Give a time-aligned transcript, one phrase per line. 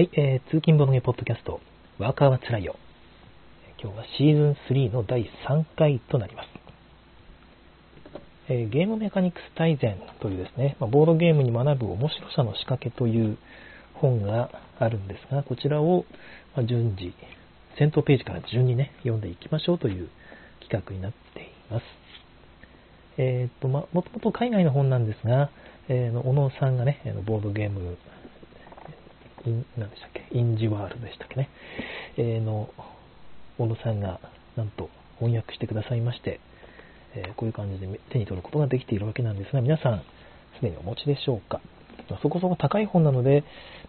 [0.00, 1.60] はい、えー、通勤ボドゲポッドキャスト、
[1.98, 2.76] ワーカーはつらいよ。
[3.78, 6.48] 今日はシーズン3の第3回となります。
[8.48, 13.36] えーゲームメカニクス大全というですね、まあボードゲームに学ぶ面白さの仕掛けという
[13.92, 14.48] 本が
[14.78, 16.06] あるんですが、こちらを
[16.56, 17.12] まあ順次、
[17.76, 20.08] 先頭ページから順にね、読んでいきましょうという
[20.60, 21.84] 企画になっています。
[23.18, 25.50] えっ、と、まあ、もともと海外の本なんですが、
[25.90, 27.98] えーの小野さんがね、ボードゲーム、
[29.44, 31.48] 何でしたっけ、インジワールドでしたっけね、
[32.16, 32.68] えーの、
[33.58, 34.20] 小野さんが、
[34.56, 36.40] なんと翻訳してくださいまして、
[37.14, 40.02] えーこういう感じで手に取ることができているわけなんですが、皆さん、
[40.56, 41.60] すでにお持ちでしょうか？
[42.10, 43.44] まそこそこ高い本なので、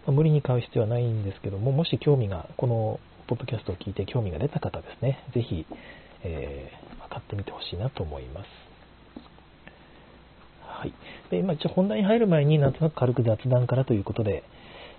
[0.06, 5.66] まあ無理に買う必要はないんですけども、もし興味が、このポッドキャストを聞いて興味が出た方ですね、ぜひ、
[6.24, 8.48] えー買ってみてほしいなと思います。
[10.62, 10.94] はい。
[11.30, 14.42] で、まあ、一応本題に入る前になんとなく軽く雑談からということで、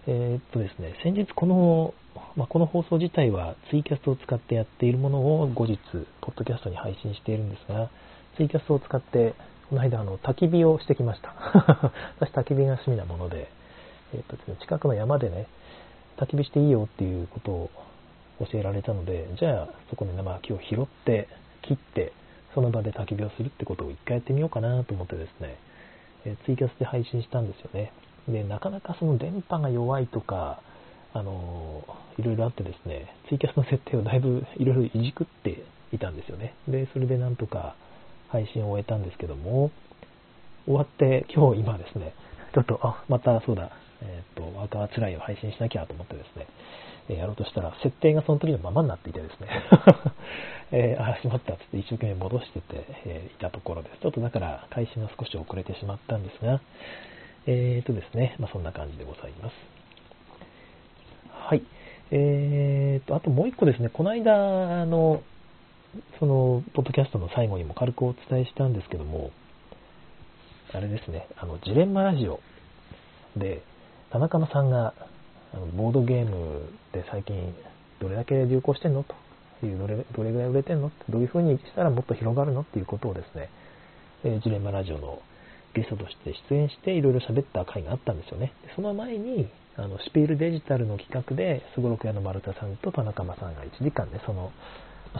[0.05, 1.93] えーっとですね、先日この、
[2.35, 5.79] まあ、この放送自体はツイキャストを使ってやっているものを後日、
[6.19, 7.89] ポッドキャストに配信しているんですが、
[8.35, 9.33] ツイキャストを使って、
[9.69, 11.33] この間、あの、焚き火をしてきました。
[12.19, 13.47] 私、焚き火が趣味なもので、
[14.13, 15.47] えーっとですね、近くの山でね、
[16.17, 17.69] 焚き火していいよっていうことを
[18.41, 21.29] 教えられたので、じゃあ、そこで生木を拾って、
[21.61, 22.11] 切って、
[22.53, 25.55] その場で焚き火をするってことを一回やってみようかなと思ってですね、
[26.25, 27.93] えーツイキャスで配信したんですよね。
[28.27, 30.61] で、なかなかその電波が弱いとか、
[31.13, 36.53] あのーいろいろあってですね、ツイキャスの設定をだいぶいろいろいじくっていたんですよね。
[36.67, 37.75] で、それでなんとか
[38.29, 39.71] 配信を終えたんですけども、
[40.65, 42.13] 終わって今日今ですね、
[42.53, 46.47] ちょっと、あ、またそうだ、えっ、と、ワーカーは辛いを配信しなきゃと思ってですね、
[47.09, 49.47] えやろうとしたら、設定がその時のままになっていてですね、
[50.71, 53.97] えーあ、しまったつって一生懸命戻してて、えーいたところです。
[54.01, 56.61] ちょっとだから、開始が少し遅れてしまったんですが、
[57.45, 59.53] えーとですね、まあそんな感じでございます。
[61.31, 61.63] はい。
[62.11, 65.21] えーと、あともう一個ですね、この間、あの、
[66.19, 69.31] その、ポッドキャストの最後にも軽くお伝えしたんですけども、
[70.73, 72.39] あれですね、あの、ジレンマラジオ
[73.37, 73.61] で、
[74.11, 74.93] 田中間さんが、
[75.53, 77.53] あのボードゲームで最近
[77.99, 79.15] どれだけ流行してんのと
[79.65, 83.49] いう、どれどれぐらい売れてんのってどういう風にしたらもっと広がるのっていうことをですね、
[84.23, 85.19] えージレンマラジオの
[85.73, 88.53] ゲストとして出演していろいろ喋った回があったんですよね。
[88.75, 94.51] その前に、あの、スピールデジタルの企画で、すごろく屋の丸田さんと田中間さんが1時間で、その、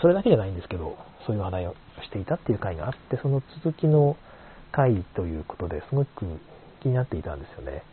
[0.02, 4.16] それだけじゃないんですけど、そういう話題をしていたっていう回があって、その続きの
[4.72, 6.26] 回ということですごく
[6.82, 7.84] 気になっていたんですよね。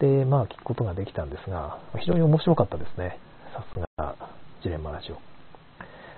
[0.00, 3.18] で、まあ聞くことができたんですが、非常に面白かったですね。
[3.54, 4.16] さすが、
[4.62, 5.18] ジレンマラジオ。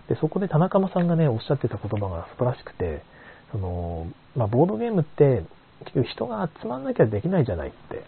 [0.08, 3.02] で、そこで田中間さんがね、おっしゃってた言葉が素晴らしくて、
[3.52, 5.44] その、まあ、ボードゲームって、
[5.80, 8.04] 結局人が集まんなきゃできないじゃないって、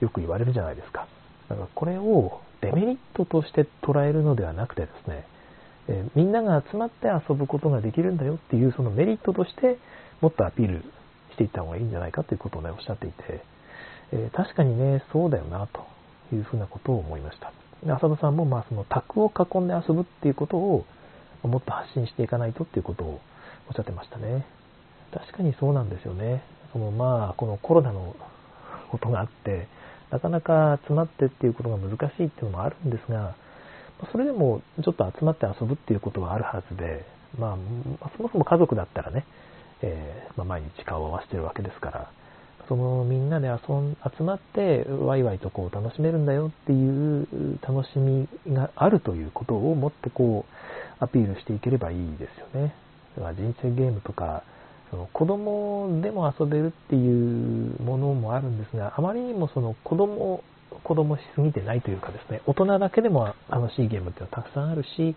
[0.00, 1.06] よく言われるじゃないですか。
[1.48, 5.26] だからこれをデメリットとして捉えるのではなくてですね、
[5.88, 9.78] えみんなが集まって遊ぶことができるんだよっていうそのメリットとして
[10.20, 10.82] もっとアピール
[11.32, 13.42] していった方がいいんじゃないかということをね、おっしゃっていて、
[14.12, 15.86] えー確かにね、そうだよな、と
[16.34, 17.52] いうふうなことを思いました。
[17.86, 20.84] 浅田さんも、まあ、その卓を囲んで遊ぶっていうことを
[21.42, 23.20] もっと発信していかないとっていうことを
[23.68, 24.44] おっしゃってましたね。
[25.12, 26.42] 確かにそうなんですよね。
[26.72, 28.14] そのまあ、このコロナの
[28.90, 29.68] ことがあって、
[30.10, 33.34] なかなか集まってっていうことが難しいっていうのもあるんですが、
[34.12, 37.04] それでもちょっと集まって遊ぶっていうことはあるはずで、
[37.38, 37.58] ま
[38.00, 39.24] あ、そもそも家族だったらね、
[39.82, 42.10] えーまあ、毎日顔を合わせてるわけですから、
[42.68, 52.74] そのみんなで遊ん集まってワイワイとこう楽しめるんだよっていう楽しみがあるということをもってこうアピールしていければいいですよね。
[53.16, 54.42] だから人生ゲームとか
[54.90, 60.42] その子供でも遊べるっていうものもあるんですが、あまりにもその子供、
[60.84, 65.14] 子供しすぎてないというかですね、大人だけでも楽しいゲームっていうのはたくさんあるし、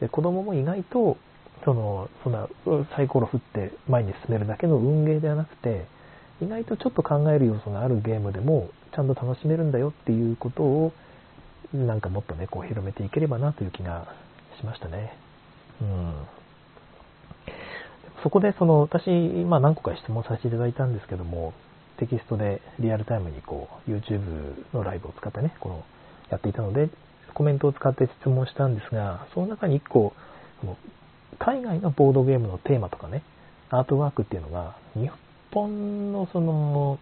[0.00, 1.16] で子供も意外と、
[1.64, 2.48] その、そんな
[2.96, 5.86] サイコロ振って前に進めるだけの運ゲーではなくて、
[6.40, 10.92] 意外とちょっと考える要素があるゲームでもちゃんと楽しめるんだよっていうことを、
[11.72, 14.08] なんかもっとね、こう広めていければなという気が
[14.58, 15.16] しましたね。
[15.80, 16.14] うん。
[18.24, 19.08] そこでその私、
[19.44, 21.52] まあ、何個か質問させていただいたんですけども、
[21.98, 25.84] テキストでリアルタイムにこう YouTube のライブを使ってね、この
[26.30, 26.88] やっていたので、
[27.34, 30.14] コメントを使って質問したんですが、その中に1個、
[30.60, 30.76] その
[31.38, 33.22] 海外のボードゲームのテーマとかね、
[33.68, 35.10] アートワークっていうのが、日
[35.52, 36.98] 本のその、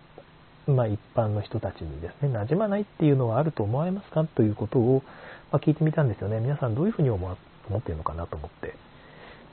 [0.66, 4.25] まあ、一般の人たちにですね、馴染まないっていうのはあると思われますか？
[4.25, 5.02] ということを、
[5.52, 6.40] まあ、聞いてみたんですよね。
[6.40, 7.36] 皆さんどういうふうに思
[7.68, 8.75] 思っているのかなと思って。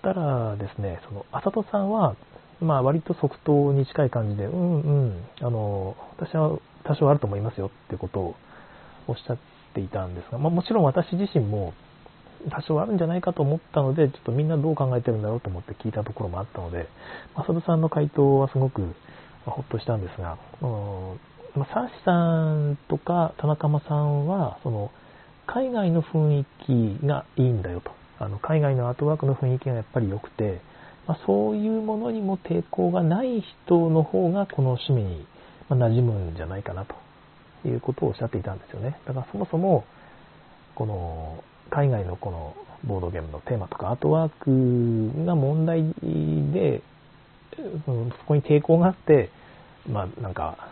[0.01, 2.15] たらですね、その、あさとさんは、
[2.61, 8.35] まあ割と即答に近い感じで、うんうん、あの、私は多少あると思いますよってことを
[9.07, 9.37] おっしゃっ
[9.73, 11.73] ていたんですが、まあ、もちろん私自身も
[12.49, 16.87] 多少あるんじゃないかと思ったので、ちょっとみんなどう考えてるんだろうと思って聞いたところもあったので、
[17.35, 18.93] 浅田さんの回答はすごく
[19.45, 20.37] ほっとしたんですが、
[21.55, 24.91] まあ、サーシさんとか田中間さんは、その、
[25.47, 26.45] 海外の雰囲
[27.01, 27.91] 気がいいんだよと。
[28.19, 30.61] あの海外のアートワークの雰囲気がやっぱり良くて、
[31.07, 35.25] まあ、そういうものにも抵抗がない人の方がこの趣味に
[35.69, 36.95] 馴染むんじゃないかなと
[37.67, 38.99] いうことをおっしゃっていたんですよね。
[39.05, 39.85] だからそもそも、
[40.75, 42.55] この海外のこの
[42.85, 45.83] ボードゲームのテーマとかアートワークが問題
[46.51, 46.81] で、
[47.85, 49.29] そこに抵抗があって、
[49.87, 50.69] まあなんか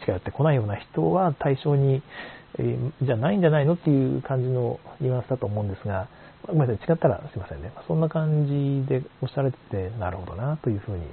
[0.00, 2.02] 近寄ってこないような人は対象に、
[2.58, 6.08] えー、じゃないんじゃないのっていう感じのニュアンスだと思うんですが、
[6.46, 7.72] ごめんなさい、違ったらすいませんね。
[7.86, 11.04] そんな感じでおっしゃられてて、なるほどなというふうに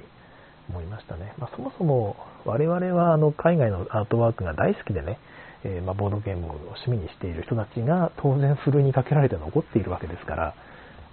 [0.68, 1.34] 思いましたね。
[1.38, 5.18] まあ、そもそも我々はあの海外のアートワークが大好きでね、
[5.64, 10.54] えー、まあ、ボードゲームを趣味にしている人たちが当然ふるいにかけられて残っているわけですから、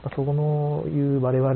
[0.04, 1.54] まあ、そこのいう我々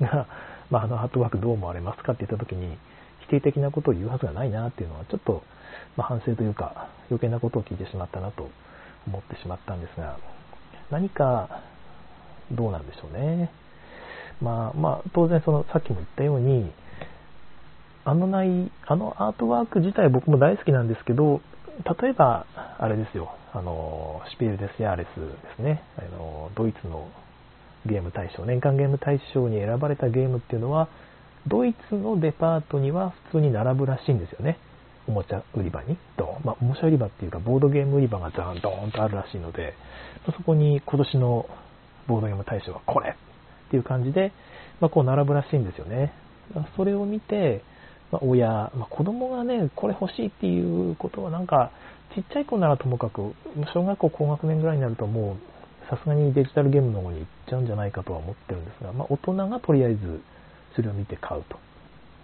[0.00, 0.26] が、
[0.70, 2.78] まあ、あのアートワークどう思われますかって言った時に
[3.20, 5.42] 否定的なことを言うはずがないなっていうのはちょっと、
[5.96, 8.48] ま反省というか余計なことを聞いてしまったなと
[9.06, 10.16] 思ってしまったんですが
[10.90, 11.62] 何か
[12.52, 13.50] どうなんでしょうね。
[14.40, 16.70] まあまあ当然そのさっきも言ったように
[18.04, 21.40] あのないあのアートワーク自体僕も大好きなんですけど
[22.00, 22.46] 例えば、
[22.78, 27.08] あれですよ、あの、シピールデス・ヤーレスですね、あの、ドイツの
[27.84, 30.88] ゲーム大賞、年間ゲーム大賞に選ばれたゲームっていうのは、
[31.46, 34.58] ドイツのデパートには普通に並ぶらしいんですよね。
[35.08, 36.38] おもちゃ売り場に、ド。
[36.44, 39.74] まあ、おもちゃ売り場っていうか、ボードゲーム売り場がザーンドーンとあるらしいので、
[40.26, 41.48] まそこに今年の
[42.06, 44.32] ボードゲーム大賞はこれっていう感じで、
[44.80, 46.12] まあ、こう並ぶらしいんですよね。
[46.76, 47.62] それを見て、
[48.12, 51.70] まあ、親、まあ、子供がね、これ欲しいっていうことはなんか、
[52.14, 53.34] ちっちゃい子ならともかく、
[53.74, 55.36] 小学校高学年ぐらいになるともう、
[55.90, 60.20] さすがにデジタルゲームの方に行っちゃうんじゃないかとは思ってるんですが、まあ、大人がとりあえず
[60.74, 61.58] それを見て買うと。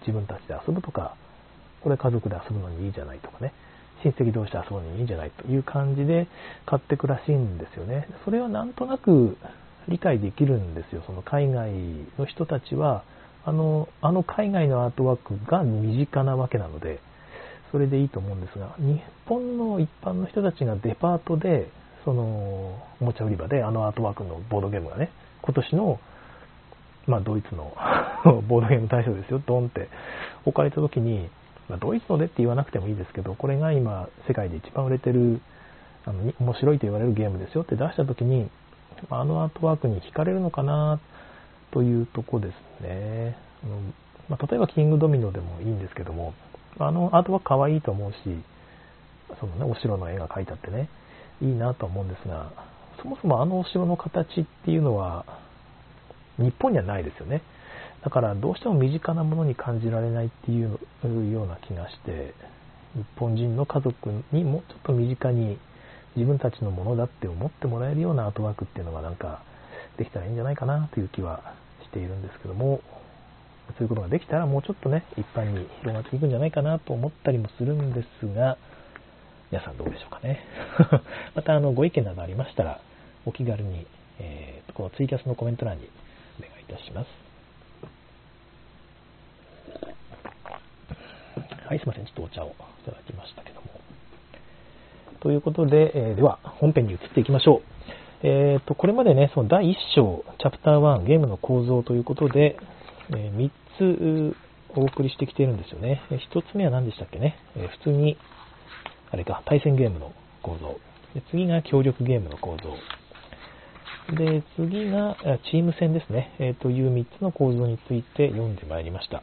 [0.00, 1.16] 自分たちで遊ぶとか、
[1.82, 3.52] これ家族で遊ぶのにいいじゃないとかね、
[4.02, 6.28] 親戚同士で遊ぶのにいいんじゃないという感じで
[6.66, 8.08] 買ってくらしいんですよね。
[8.24, 9.36] それはなんとなく
[9.88, 11.02] 理解できるんですよ。
[11.06, 11.72] その海外
[12.18, 13.04] の人たちは、
[13.44, 17.00] あの、あの海外のアートワークが身近なわけなので、
[17.70, 21.68] それでいいと思うんですが、日本の一般の人たちがデパートで、
[22.04, 22.22] その、
[23.00, 25.10] おもちゃ売り場であのアートワークのボードゲームがね、
[25.42, 26.00] 今年の、
[27.06, 27.74] まあ、ドイツの
[28.46, 29.88] ボードゲーム大賞ですよ、ドンって
[30.44, 31.28] 置かれた時に、
[31.72, 35.40] まあ、ドイツのでって言わなくてもいいですけど、これが今、世界で一番売れてる、
[36.04, 38.50] あの面白いと言われるゲームですよって出した時に、
[39.08, 41.00] あのアートワークに惹かれるのかな
[41.70, 43.38] というとこですね。
[43.64, 43.94] うん
[44.28, 46.34] まあ、例えばキングドミノでもいいんですけども、
[46.78, 48.18] あのアートは可愛いと思うし、
[49.40, 50.90] そのね、お城の絵が描いてあってね、
[51.40, 52.52] いいなと思うんですが、
[53.00, 55.24] そもそもあのお城の形っていうのは、
[56.36, 57.40] 日本にはないですよね。
[58.04, 60.78] だからどうしても身近なものに感じられないっていう
[61.32, 62.34] ような気がして、
[62.94, 65.58] 日本人の家族にもちょっと身近に
[66.16, 69.42] 自分たちのものだって思ってもらえるようなアートワークっていうのがなんか
[69.96, 71.54] できたらいいんじゃないかなという気は
[71.84, 72.80] しているんですけども、
[73.78, 78.58] そういうことができたらもうちょっとね、一般に広がっていくんじゃないかなと思ったりもするんですが、
[79.50, 80.40] 皆さんどうでしょうかね。
[81.34, 82.80] またあのご意見などありましたら、
[83.24, 83.86] お気軽に、
[84.18, 85.88] えー、このツイキャスのコメント欄に
[86.38, 87.31] お願いいたします。
[91.66, 92.04] はい、すいません。
[92.04, 93.68] ちょっとお茶をいただきましたけども。
[95.20, 97.62] ということで、えー、では本編に移っていきましょ
[98.22, 98.26] う。
[98.26, 102.56] えっ、ー、と、これまでね、その第1章、チャプター1、ゲームの構造ということで、
[103.10, 104.36] えー、3つ
[104.74, 106.02] お送りしてきているんですよね。
[106.10, 107.36] え1つ目は何でしたっけね？
[107.56, 108.16] え、普通に、
[109.10, 110.78] あれか、対戦ゲームの構造。
[111.14, 112.74] で次が協力ゲームの構造。
[114.16, 115.16] で、次が
[115.50, 116.34] チーム戦ですね。
[116.38, 119.22] えー、という3つの構造について読んでまいりました。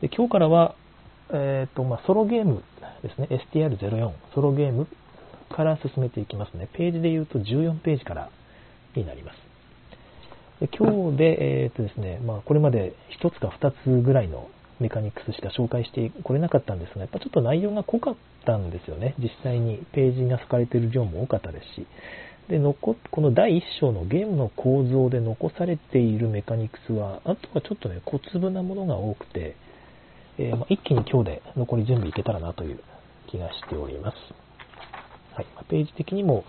[0.00, 0.74] で今日からは、
[1.32, 2.62] えーとまあ、ソロゲーム
[3.02, 3.28] ですね。
[3.54, 4.86] STR04、ソロゲーム
[5.50, 6.68] から進めていきますね。
[6.72, 8.30] ページで言うと14ページから
[8.94, 9.36] になります。
[10.60, 19.14] で今日で、えー、とですね、まあ、これまで1つか2つぐらいのメカニクスしか紹介してこれなかったんですが、やっぱちょっと内容が濃かったんですよね。
[19.18, 21.86] 実際にページが敷かれている量も多かったですし。
[22.48, 29.54] で、残この第1章のゲームの構造で残されているメカニクスは、あとはちょっとね、小粒なものが多くて、
[30.40, 32.80] えー、まあ、一気に今日で残り全部いけたらなという
[33.30, 34.16] 気がしております。
[35.36, 36.44] はいまページ的にも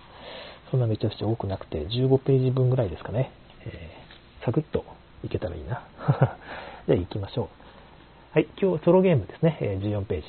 [0.70, 3.30] そんなめちゃくちゃ多くなくて、15ページ分ぐらいですかね。
[3.66, 4.86] えー、サクッと
[5.22, 5.84] いけたらいいな。
[6.88, 7.48] じゃあ行きましょう。
[8.32, 10.26] はい、今日ソロゲームですね、え14ページ。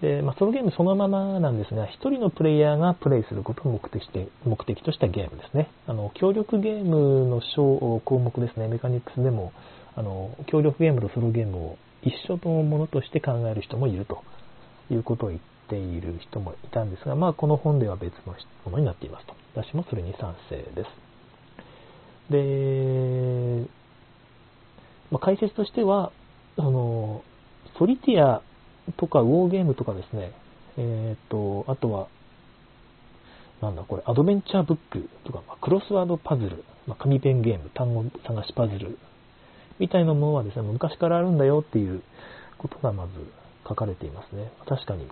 [0.00, 5.68] で、まあ、ソロゲームそのままなんですが、1人のプレイヤーがプレイすることを目的して目的としたゲームですね。
[5.88, 9.52] あの協力ゲームの項目ですね、メカニクスでも
[9.96, 14.22] あの協力ゲームとソロゲームを一緒のものとして考える人もいると
[14.90, 18.34] いうことを言っている人もいたんですが、まあ、この本では別の
[18.66, 19.34] ものになっていますと。
[19.54, 22.30] 私もそれに賛成です。
[22.30, 23.66] で、
[25.10, 26.12] まあ、解説としては、
[26.56, 27.24] あの
[27.78, 28.42] ソリティア
[28.96, 30.32] とかウォーゲームとかですね、
[30.76, 32.08] えっ、ー、と、あとは、
[33.62, 38.98] なんだこれ、アドベンチャーブックとか、ま、クロスワードパズル、まあ、紙ペンゲーム、単語探しパズル
[39.78, 42.02] みたいなものはですね、昔からあるんだよっていう
[42.58, 43.12] ことがまず
[43.68, 44.52] 書かれていますね。
[44.66, 45.06] 確かに、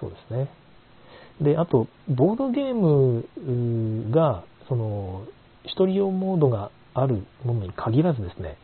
[0.00, 0.48] そうですね。
[1.40, 5.24] で、あと、ボードゲームが、その、
[5.64, 8.56] 一人用モードがあるものに限らずですね、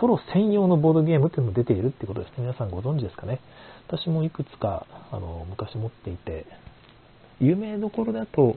[0.00, 2.34] ソロ専用のボードゲームっていうのも出ているってことですね。
[2.38, 3.40] 皆さんご存知ですかね。
[3.86, 6.46] 私もいくつか、あの、昔持っていて、
[7.40, 8.56] 有名どころだと、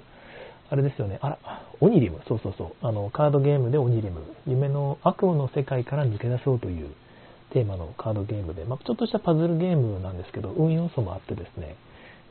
[0.72, 1.38] あれですよね、あら、
[1.82, 6.96] オニリム、そうそうそう、あの、カードゲームでオニリム、夢の悪夢の世界から抜け出そうという
[7.52, 11.76] テーマのカードゲームで、まあ、ちょっとしたパズルゲームなんですけど、運要素もあってですね、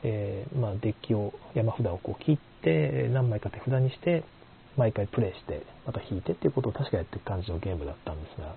[0.01, 4.23] えー、まあ、デッキを、山札をこう切って、何枚か手札にして、
[4.75, 8.55] 毎回プレイして、また引いてっていうことを確かやっていく感じのゲームだったんですが、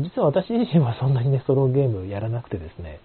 [0.00, 3.00] 実は私自身はそんなにね、ソロゲームやらなくてですね、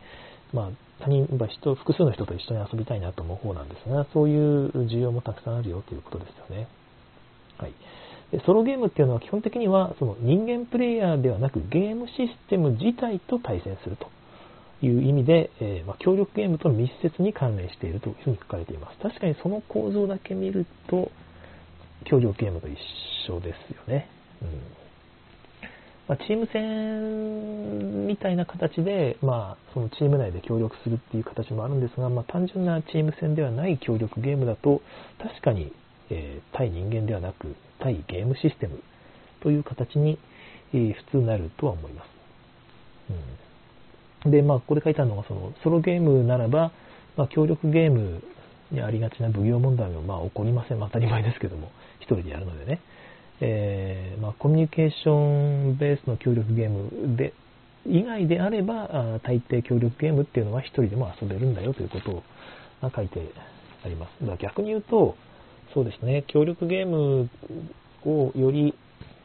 [0.53, 0.70] まあ、
[1.03, 6.67] 他人、人、複数の人と一緒に遊びたいなと思う方なんですが、そういう需要もたくさんあるよということですよね。
[7.57, 7.74] はい。
[8.31, 14.07] でソロゲームっていうのは基本的には、その人間プレイヤーではなくゲームシステム自体と対戦すると
[14.86, 18.98] いう意味で、えー、まあ、協力ゲームと密接に関連しているというふうに書かれています。
[19.00, 21.12] 確かにその構造だけ見ると、
[22.05, 22.77] 協力ゲームと一
[23.29, 24.10] 緒ですよね。
[24.41, 24.83] うん
[26.13, 34.82] まあ、チーム戦みたいな形で、まあ、そのチーム内で協力するっていう形もあるんですが、まあ、単純なチーム戦ではない協力ゲームだと、
[35.20, 35.74] 確かに、
[36.12, 38.79] えー、対人間ではなく、対ゲームシステム
[39.41, 40.20] という形に、
[40.74, 42.08] えー、普通になるとは思います。
[44.25, 46.72] うん、で、まあ、ここで書いてあるのが、その、ソロゲームならば、
[47.17, 48.22] まあ、協力ゲーム
[48.70, 50.79] にありがちな奉行問題は、まあ、起こりません。
[50.79, 52.82] 当たり前ですけども、一人でやるのでね。
[53.42, 57.34] えー、まあ、コミュニケーションベースの協力ゲームで
[57.86, 58.84] 以外であれば
[59.16, 62.24] あ、大抵協力ゲームっていうのは1人でも遊べるんだよということを
[62.96, 63.32] 書いて
[63.84, 64.12] あります。
[64.22, 65.16] だから逆に言うと、
[65.74, 67.30] そうですね、協力ゲーム
[68.06, 68.74] をより、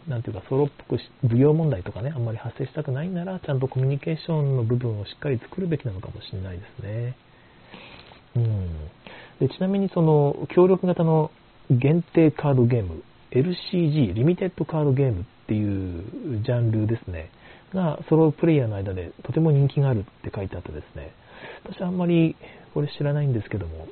[0.09, 7.17] なんていうか、ソロっぽく、舞踊問題とかね、あんまり発生したくないなら、ちゃんとコミュニケーションの部分をしっかり作るべきなのかもしれないですね。
[8.37, 8.69] うん。
[9.41, 11.31] でちなみに、その、協力型の
[11.71, 17.30] 限定カードゲーム LCG、リミテッドカードゲームっていうジャンルですね、
[17.75, 21.12] がソロプレイヤーの間でとても人気があるって書いてあってですね、
[21.64, 22.37] 私あんまり
[22.75, 23.87] これ知らないんですけども、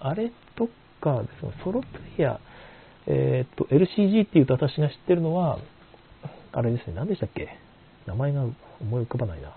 [0.00, 0.68] あれと
[1.00, 2.38] かですね、ソロプレイヤー、
[3.06, 5.58] えー、っと、LCG っていうと私が知ってるのは、
[6.52, 7.48] あれですね、何でしたっけ？
[8.06, 8.44] 名前が
[8.80, 9.56] 思い浮かばないな。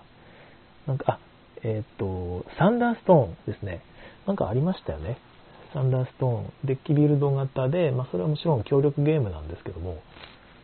[0.86, 1.18] なんか、あ、
[1.62, 3.80] えー、っと、サンダーストーンですね。
[4.26, 5.18] なんかありましたよね。
[5.72, 9.98] サンダーストーン、デッキビルド型で、まあ、それはもちろん協力ゲームなんですけども、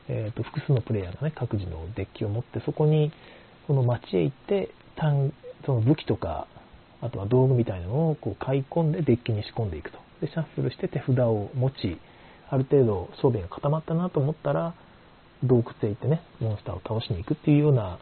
[0.08, 3.12] えー、と複数のプレイヤーがね、各自のデッキを持って、そこに、
[3.66, 5.32] その街へ行って、単
[5.66, 6.46] その武器とか、
[7.00, 9.98] あとは道具みたいなのをこう買い込んでデッキに仕込んでいくと。
[10.20, 11.98] で、シャッフルして手札を持ち、
[12.48, 14.74] ある程度装備が固まったなと思ったら、
[15.42, 17.98] 洞窟へ行ってね、モンスターを倒しに行くっていうような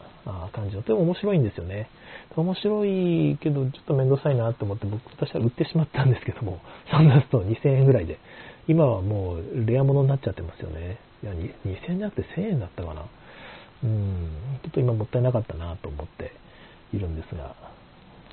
[0.52, 1.88] 感じの、でも面白いんですよね。
[2.36, 6.60] 面白いけど、ちょっと面倒くさいなと思って、僕、私は売ってしまったんですけども、
[6.90, 8.18] サンダーストーン2000円ぐらいで。
[8.68, 10.98] 今はもうレア物になっちゃってますよね。
[11.22, 13.06] いや、2000円じゃなくて1000円だったかな。
[13.82, 14.28] うん、
[14.62, 16.32] ちょっと今もったいなかったなと思って
[16.94, 17.56] いるんですが、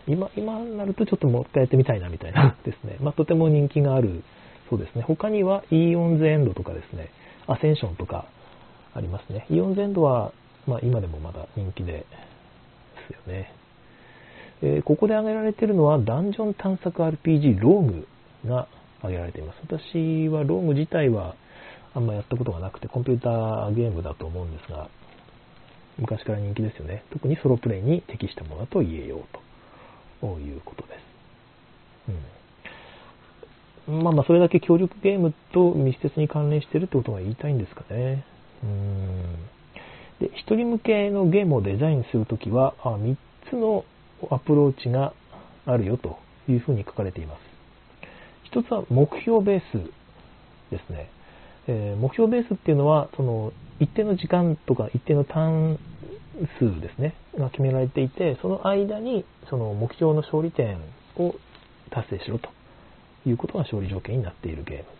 [0.08, 2.98] 今、今になるとちょっともう一回やってみたいなみたいな ですね。
[3.00, 4.24] まあ、とても人気がある、
[4.70, 5.02] そうですね。
[5.02, 7.10] 他にはイオンズエンドとかですね、
[7.48, 8.26] アセンションとか
[9.00, 9.46] ありますね。
[9.50, 10.34] イオンズエンドは、
[10.68, 12.06] まあ、今でもまだ人気で
[13.08, 13.54] すよね。
[14.62, 18.08] えー、ここで挙げられているのは、ダンジョン探索 RPG ローグ
[18.46, 18.68] が
[19.00, 19.60] 挙げられています。
[19.62, 21.36] 私はローグ自体は
[21.96, 24.90] あんまやったことがなくて、コンピューターゲームだと思うんですが、
[25.98, 27.06] 昔から人気ですよね。
[27.10, 29.22] 特にソロプレイに適したものだと言えよう
[30.20, 30.90] ということで
[33.88, 33.92] す。
[33.92, 34.04] うん。
[34.04, 38.26] まあまあ、それだけ協力ゲームと密接に関連してるってことが言いたいんですかね。
[40.20, 43.16] で、一人向けのゲームをデザインするときは、3
[43.50, 43.86] つの
[44.30, 45.14] アプローチが
[45.66, 46.18] あるよと
[46.50, 47.40] いうふうに書かれています。
[48.44, 51.10] 一つは目標ベースですね。
[51.68, 55.80] えー、目標ベースっていうのは、その一定の時間とか一定の単
[56.58, 60.80] 数ですね、が決められていて、その間にその目標の勝利点
[61.18, 61.36] を
[61.92, 62.50] 達成しろと
[63.26, 64.99] いうことが勝利条件になっているゲーム。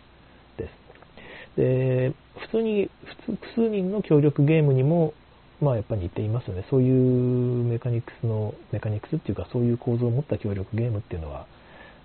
[1.56, 5.14] で、普通に、普通、複数人の協力ゲームにも、
[5.60, 6.64] まあやっぱり似ていますよね。
[6.70, 11.46] そういうメカニクスの、メカニクスっていうかそういう構造を持った協力ゲームっていうのは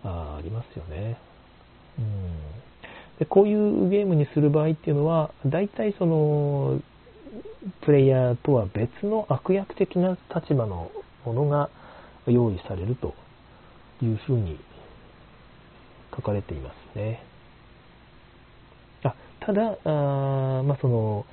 [0.04, 1.18] あありますよね。
[1.98, 2.66] うん
[3.20, 6.82] でこういうゲームにする場合っていうのは、大体その、
[7.82, 10.92] プレイヤーとは別の悪役的な立場の
[11.26, 11.70] ものが
[12.28, 13.16] 用意されると
[14.04, 14.60] いうふうに
[16.16, 17.24] 書かれていますね。
[19.46, 21.26] ただ、あまあ、その、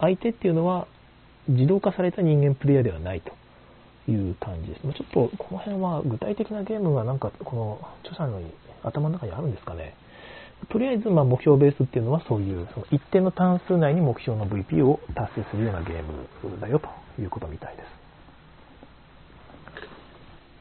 [0.00, 0.88] 相手っていうのは
[1.48, 3.32] 自動化された人間プレイヤーではないと
[4.10, 4.80] いう感じです。
[4.80, 8.40] ちょっとこの辺は具体的なゲームがなんかこの著者の
[8.82, 9.94] 頭の中にあるんですかね。
[10.70, 16.88] とりあえず、ま目標ベースっていうのはそういうその一定の単数内に目標の VP を達成するようなゲームだよと
[17.20, 17.86] いうことみたいです。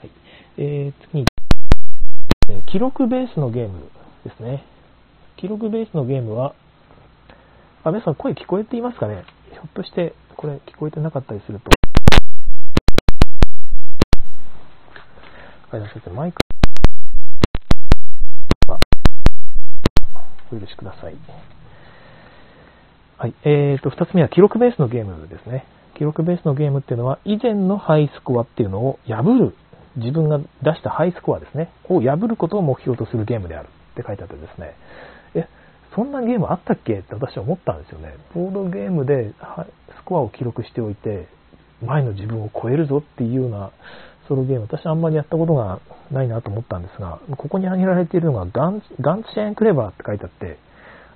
[0.01, 0.12] はい
[0.57, 1.27] えー、次に、
[2.67, 3.89] 記録ベースのゲーム
[4.25, 4.63] ですね。
[5.38, 6.53] 記録ベースのゲームは、
[7.86, 9.25] あ、皆さん声聞こえていますかね？
[9.52, 11.70] ひょっとしてこれ聞こえてなかったりすると。
[15.70, 16.38] はい、先生、マイク
[20.50, 21.16] お許しください。
[23.18, 23.36] はい。
[23.44, 25.66] えーと、二つ目は記録ベースのゲームですね。
[25.98, 29.54] 記録ベースのゲームっていうのは、以前のハイスコアっていうのを破る、
[29.98, 30.46] 自分が出
[30.78, 34.74] したハイスコアですね、を破ることを目標とするゲームであるって書いてあってですね、
[35.95, 37.00] そんなゲームあったっけ？
[37.00, 38.15] って私は思ったんですよね。
[38.33, 39.33] ボードゲームで
[39.97, 41.27] スコアを記録しておいて、
[41.81, 43.71] 前の自分を超えるぞっていうような
[44.27, 45.79] ソロゲーム、私あんまりやったことが
[46.12, 50.57] ないなと思ったんですが、ここに挙げられているのがガンガンツシェーンクレバーって書いてあって、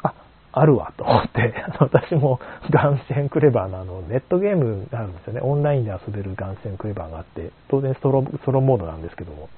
[0.04, 0.14] あ、
[0.52, 5.42] あるわと思って、 私もガンシェーンクレバーのあのネットゲームがあるんですよね。
[5.42, 9.50] オンラインで遊べるガンシェーンクレバーがあって、当然ソロソロモードなんですけども、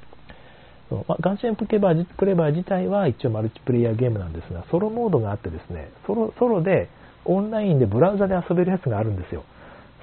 [0.89, 6.89] そうまあ、ガンシェンクレバークレバー自体は一応マルチプレイヤーゲームなんですが、ソロモードがあってですね、ソロソロで
[7.25, 9.43] オンラインでブラウザで遊べるやつがあるんですよ。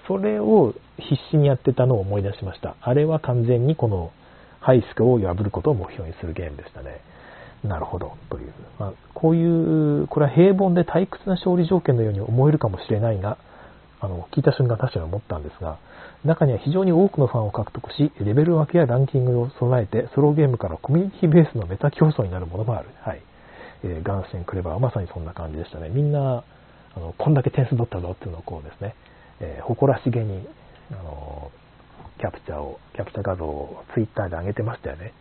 [0.07, 2.77] それを必死にやってたのを思い出しました。
[2.81, 4.12] あれは完全にこの
[4.61, 7.01] ハイスクを破ることを目標にするゲームでしたね。
[7.64, 8.53] なるほど、という。
[8.79, 13.38] まあ、こういう、これは平凡で退屈な勝利条件のように思えるかもしれないが、
[14.01, 15.79] あの、聞いた瞬間確かに思ったんですが、
[16.27, 22.89] 中には非常に多くのファンを獲得し、レベル分けやランキングを備えて、ソロゲームからコミュニティベースのメタ競争になるものもある。
[23.01, 23.23] はい。
[23.83, 25.89] えー、ガンセンクレバーはまさにそんな感じでしたね。
[25.89, 26.45] みんな、
[26.97, 28.95] あの、こんだけ点数取ったぞっていうのをこうですね、
[29.41, 30.47] えー、誇らしげに、
[30.93, 31.51] あの、
[32.19, 35.12] キャプチャーを、キャプチャー画像をツイッターで上げてましたよね。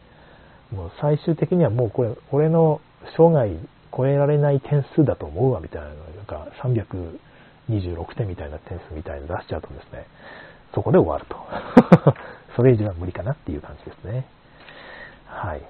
[0.71, 2.81] もう最終的にはもうこれ、俺の
[3.17, 3.51] 生涯
[3.95, 10.07] 超えられない点数だと思うわみたいな、なんか326点みたいな点数みたいなの出しちゃうとですね、
[10.75, 11.37] そこで終わると。
[12.55, 14.25] それ以上は無理かなっていう感じですね。
[15.25, 15.61] はい。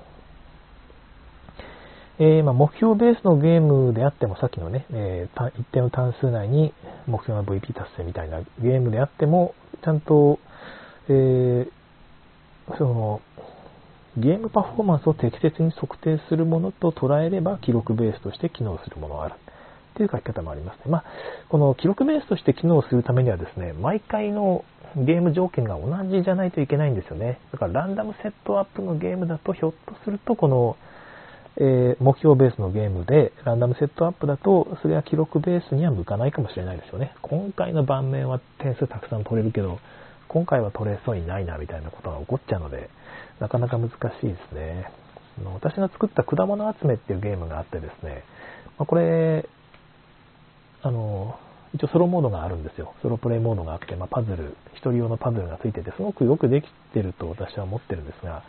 [2.17, 6.73] えー、まあ、目標ベースのゲームであっても、さっきのね、えー、一定の単数内に
[7.07, 10.39] 目標の VP 達成みたいなゲームであっても、ちゃんと、
[11.09, 13.21] えー、その、
[14.17, 19.35] ゲームパフォーマンスを適切に測定するものと捉えれば、記録ベースとして機能するものがある。
[19.95, 20.91] っていう書き方もありますね。
[20.91, 21.03] まあ、
[21.47, 24.65] この記録ベースとして機能するためにはですね、毎回の
[24.97, 27.39] ゲーム条件が同じじゃないといけないんですよね。
[27.51, 30.75] だからランダムセットアップのゲームだと、ひょっとするとこの
[31.57, 37.15] えー、目標ベースのゲームでランダムセットアップだと、それは記録ベースには向かないかもしれないですよね。
[37.21, 39.79] 今回の盤面は点数たくさん取れるけど、
[40.27, 42.89] 今回は取れそうにないなみたいなことが起こっちゃうので、
[43.39, 44.91] なかなか難しいですね。
[45.53, 48.23] 私が作った果物集めっていうゲームがあってですね、
[48.77, 49.47] これ、
[50.85, 51.39] あの、
[51.73, 52.93] 一応ソロモードがあるんですよ。
[53.01, 58.43] ソロプレイモードがあって、まあ、パズル、一人用のパズルがついてて、すごくよくできてると私は思ってるんですが、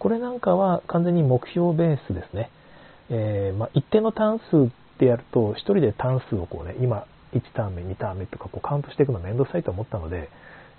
[0.00, 2.50] これなんかは完全に目標ベースですね。
[3.08, 10.28] えー、まあ、一定の単数ってやると、一人で単数をこうね、今、1ターン目、2ターン目とかこうカウントしていくのめんどくさいと思ったので、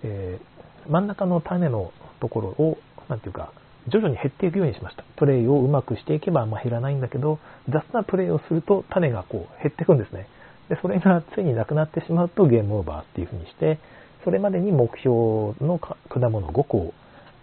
[0.04, 3.54] えー、真ん中の種のところを、なんていうか、
[3.88, 5.06] 徐々に減っていくようにしました。
[5.16, 7.40] プレイをうまくしていけばあんま減らないんだけど、
[7.70, 10.28] 雑なプレイをすると種がこう減っていくんですね。
[10.70, 13.80] で、それがついになくなってしまうとゲームオーバーっていう風にして、
[14.24, 15.96] それまでに目標の果
[16.30, 16.94] 物5個を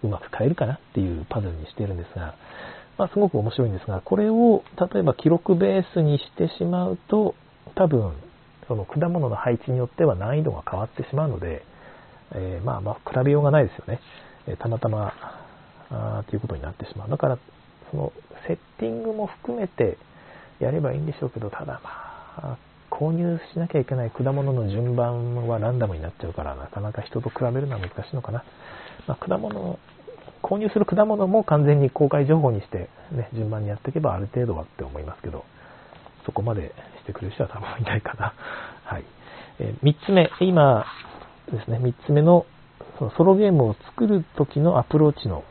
[0.03, 2.35] うまく変えるかなっていうパズルにしてるんですが、
[2.97, 7.35] まあ、すごく面白いんですが、これを例えば記録ベースにしてしまうと、
[7.75, 8.13] 多分、
[8.67, 11.63] その果物の配置によっては難易度が変わってしまうので、
[12.33, 13.99] えー、まあまあ比べようがないですよね。
[14.47, 15.13] えー、たまたま、
[15.91, 17.09] あということになってしまう。
[17.09, 17.39] だから、
[17.91, 18.13] その
[18.47, 19.97] セッティングも含めて
[20.59, 21.89] やればいいんでしょうけど、ただま
[22.53, 22.57] あ、
[22.97, 28.45] 購入しなきゃいけない果物の順番はランダムになっちゃうから、なかなか人と比べるのは難しいのかな。
[29.05, 29.77] まあ、果物、
[30.41, 35.43] 購入する果物も完全に公開情報にして、ね、順番にやっていけばある程度はって思いますけど、
[36.25, 38.33] そこまでしてくれる人は多分いないかな。
[38.85, 39.03] はい。
[39.59, 40.85] えー、3つ目、今
[41.51, 42.45] ですね、3つ目の
[42.97, 45.43] そのソロゲームを作る時のアプローチの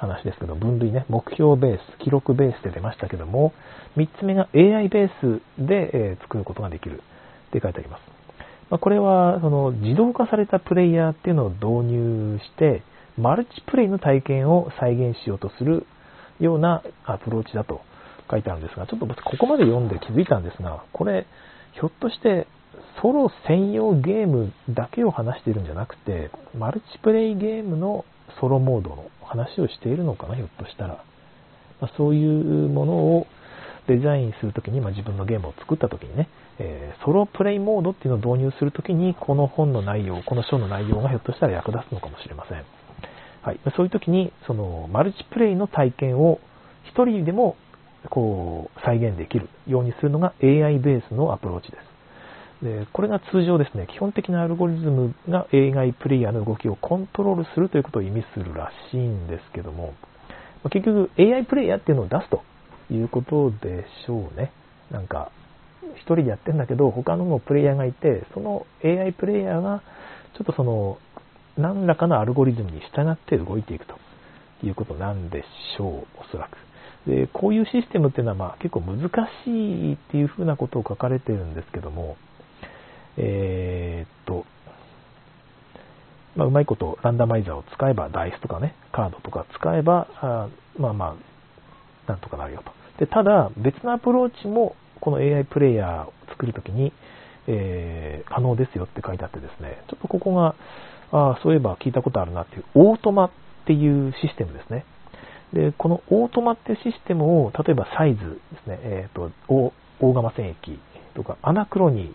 [0.00, 3.52] 話ですけど、分類ね、目標ベース、記録ベースで出ましたけども、
[3.96, 7.02] 3つ目が AI ベースで、え、作ることができる
[7.48, 8.00] って書いてあります。
[8.70, 12.82] ま、これはその自動化されたプレイヤーっていうのを導入して、
[13.18, 15.86] マルチプレイの体験を再現しようとする
[16.38, 17.82] ようなアプローチだと
[18.30, 21.26] 書いてあるんですが、ちょっと僕ここまで読んで気づいたんですが、これ、
[21.72, 22.46] ひょっとして
[23.02, 28.04] ソロ専用ゲームだけを話しているんじゃなくて、マルチプレイゲームの
[28.40, 31.04] ソロモードの話をしているのかな、ひょっとしたら。
[31.80, 33.26] まあ、そういうものを
[33.86, 42.64] デザインするときに、まあ、自分のゲームを作ったときにね、えー、ソロプレイモードっていうのを導入するときに、この本の内容、この書の内容がひょっとしたら役立つのかもしれません。
[43.42, 46.40] はい、そういうときに、そのマルチプレイの体験を
[46.84, 47.56] 一人でも
[48.08, 51.89] こう再現できるようにするのが AI ベースのアプローチです。
[52.62, 59.94] でこれが通常ですね、基本的なアルゴリズムが AI プレイヤーの動きをコントロールするということを意味するらしいんですけども、
[60.64, 62.42] 結局 AI プレイヤーっていうのを出すと
[62.90, 64.52] いうことでしょうね。
[64.90, 65.30] なんか、
[65.96, 69.82] 一人でやってんだけど、他のもプレイヤーがいて、その AI プレイヤーが、
[70.36, 70.98] ちょっとその、
[71.56, 73.96] 何らかのアルゴリズムに従って動いていくと
[74.62, 75.44] いうことなんで
[75.78, 77.10] しょう、おそらく。
[77.10, 79.08] で、こういうシステムっていうのはまあ結構難
[79.44, 82.16] しいっていうふうなことを書かれてるんですけども、
[83.22, 84.46] えー、っと、
[86.36, 91.16] まあ、うまいことランダマイザーを使えば、ダイスとかね、カードとか使えば、あまあま
[92.08, 92.72] あ、なんとかなるよと。
[92.98, 96.92] で、ただ、別のアプローチも、この AI プレイヤーを作るときに、
[97.46, 100.54] えー、可能ですよって書いてあってですね、ちょっとここが、
[101.12, 103.30] あそういえば聞いたことあるなっていう、オートマっ
[103.66, 104.84] ていうシステムですね。
[105.52, 109.30] で、このオートマってシステムを、例えばサイズですね、えっ、ー、と、
[110.00, 110.78] 大釜戦役
[111.14, 112.14] とか、アナクロニ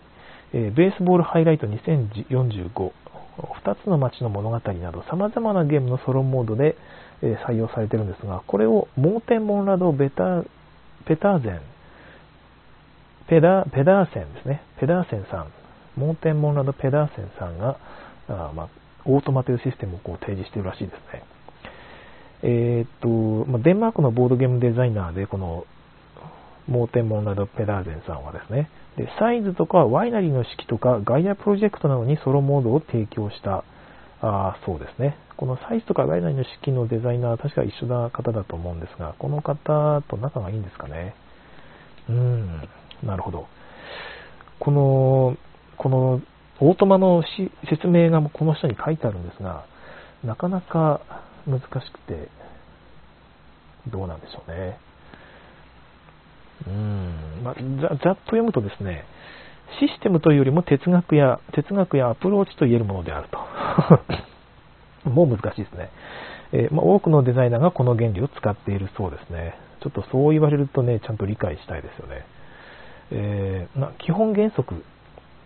[0.52, 2.92] えベースボールハイライト2045、
[3.38, 6.76] 2つの街の物語など様々なゲームのソロモードで、
[7.22, 10.44] え採用されてるんですが、これをモーテン・モンラド・ベタ
[11.06, 11.60] ペターゼン、
[13.28, 15.52] ペダペダーセンですね、ペダーセンさん、
[15.96, 17.78] モーテン・モンラド・ペダーセンさんが、
[18.28, 18.68] あまあ、
[19.04, 21.22] オートマというシステムをこう提示しているらしいですね。
[22.42, 25.64] えー、っと、まあ、デンマークのボードゲームデザイナーで、この
[26.68, 33.64] モーテン・モンラド・ペダーゼンさんはですね、でサイズとかワイナリーの式とかガイアプロジェクトなどにソロモードを提供した
[34.20, 35.16] あそうですね。
[35.36, 41.14] このサイズとかワイナリーの式のデザイナーは確か一緒な方だと思うんですが、この方と仲がいいんですかね？
[42.08, 42.68] うーん、
[43.02, 43.46] なるほど。
[44.58, 45.36] この、
[45.76, 46.22] この
[46.60, 47.22] オートマの
[47.68, 49.66] 説明がこの下に書いてあるんですが、
[50.24, 51.02] なかなか
[51.46, 52.28] 難しくて、
[53.88, 54.78] どうなんでしょうね。
[56.66, 59.04] うん、まあ、ざっと読むとですね、
[59.80, 63.38] システムというよりも哲学や、哲学やアプローチと言えるものであると。
[65.10, 65.90] もう難しいですね。
[66.52, 69.54] えー、まあ、多くのデザイナーがこの原理を使っているそうですね。
[69.80, 72.24] ちょっとそう言われるとね、ちゃんと理解したいですよね。
[73.10, 74.82] えー、まあ、基本原則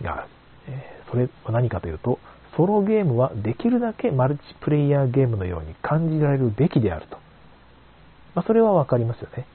[0.02, 0.26] が、
[0.68, 2.18] えー、それは何かというと、
[2.56, 7.16] ソロゲームはできるだけマルチプレイヤーゲームのように感じられるべきであると。
[8.34, 9.46] まあ、それはわかりますよね。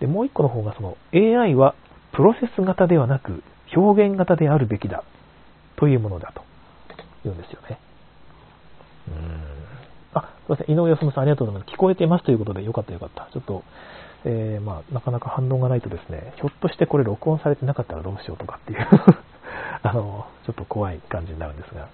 [0.00, 1.74] で、もう一個の方がその AI は
[2.12, 3.42] プロセス型ではなく
[3.74, 5.04] 表現型であるべきだ
[5.76, 6.42] というものだと
[7.24, 7.78] 言うんですよね。
[9.08, 9.58] うん。
[10.14, 10.70] あ、すいません。
[10.70, 11.74] 井上康さんありがとうございます。
[11.74, 13.28] 聞こえてますということでよかったよかった。
[13.32, 13.62] ちょっと、
[14.24, 18.86] えー、まあ、なかなか反応がないとですね、ひょっとしてこれ録音されてなかったらどうしようとかっていう
[19.82, 21.88] あの、ちょっと怖い感じになるんですが、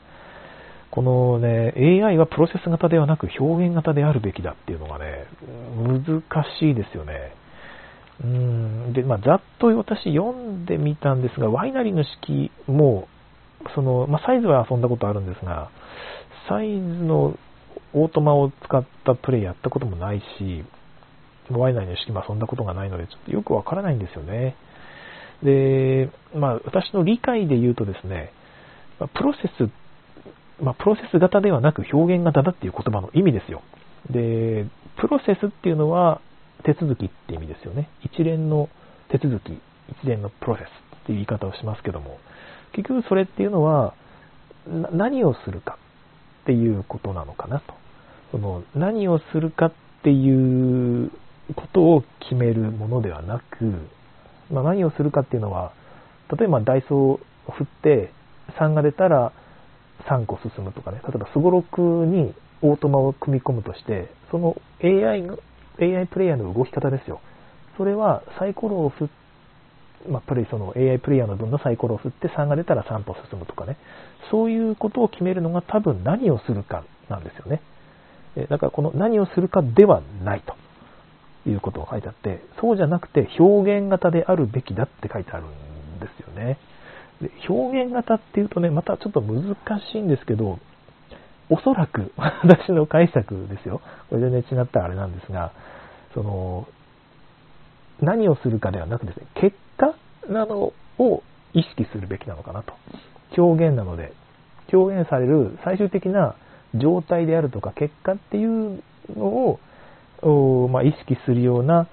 [0.91, 5.27] このね、AI はプロセス型ではなく表現型であるべきだっていうのがね、
[5.77, 6.23] 難
[6.59, 7.33] しいですよね。
[8.23, 13.09] うんで、まあ、ざっと私読んでみたんですが、ワイナリーの式も、
[13.75, 15.71] その、まあ、サイズは遊んだことあるんですが、
[16.49, 17.37] サイズの
[17.93, 20.65] オートマを使ったプレイやったこともないし、
[21.51, 24.57] ワイナリーの式も遊んだことがないので、ちょっとよくわからないんですよね。
[25.43, 28.33] で、まあ、私の理解で言うとですね、
[29.15, 29.71] プロセス、
[30.63, 33.63] まあ、プロセス型ではなく表現型だっていう言葉の意味ですよ。
[34.11, 36.21] で、プロセスっていうのは、
[36.65, 37.89] 手続きって意味ですよね。
[38.03, 38.69] 一連の
[39.11, 39.53] 手続き、
[40.03, 40.67] 一連のプロセス
[41.03, 42.19] っていう言い方をしますけども、
[42.73, 43.95] 結局それっていうのは、
[44.67, 45.79] 何をするか
[46.43, 47.75] っていうことなのかなと。
[48.33, 49.73] その何をするかっ
[50.03, 51.11] ていう
[51.55, 53.89] ことを決めるものではなく、
[54.51, 55.73] まあ、何をするかっていうのは、
[56.37, 57.21] 例えばダイソーを
[57.53, 58.11] 振って
[58.59, 59.33] 3が出たら
[60.09, 65.39] 3個進むとかね、例えばスゴロクにオートマを組み込むとして、その AI の、
[65.81, 67.21] AI プレイヤーの動き方ですよ。
[67.77, 69.25] それはサイコロを振って、
[70.09, 73.79] まあ、プレイその AI プレイヤーの分のサイコロを振って3が出たら3歩進むとかね。
[74.31, 77.63] そういうことを決めるのが多分何をするかなんですよね。
[78.49, 80.55] だからこの何をするかではないと
[81.49, 86.59] いうことが書いてあって、そうじゃなくて表現型であるべきだって書いてあるんですよね。
[87.23, 89.57] で表現型っていうとね、またちょっと難
[89.93, 90.59] しいんですけど、
[91.51, 93.81] おそらく、 私の解釈ですよ。
[94.09, 95.53] これ全然違ったらあれなんですが、
[96.15, 96.67] その、
[98.01, 99.95] 何をするかではなくですね、結果
[100.29, 102.75] などを意識するべきなのかなと。
[103.37, 104.13] 表現なので、
[104.73, 106.35] 表現される最終的な
[106.75, 108.83] 状態であるとか結果っていう
[109.17, 109.59] の
[110.23, 111.89] を、まあ、意識するような、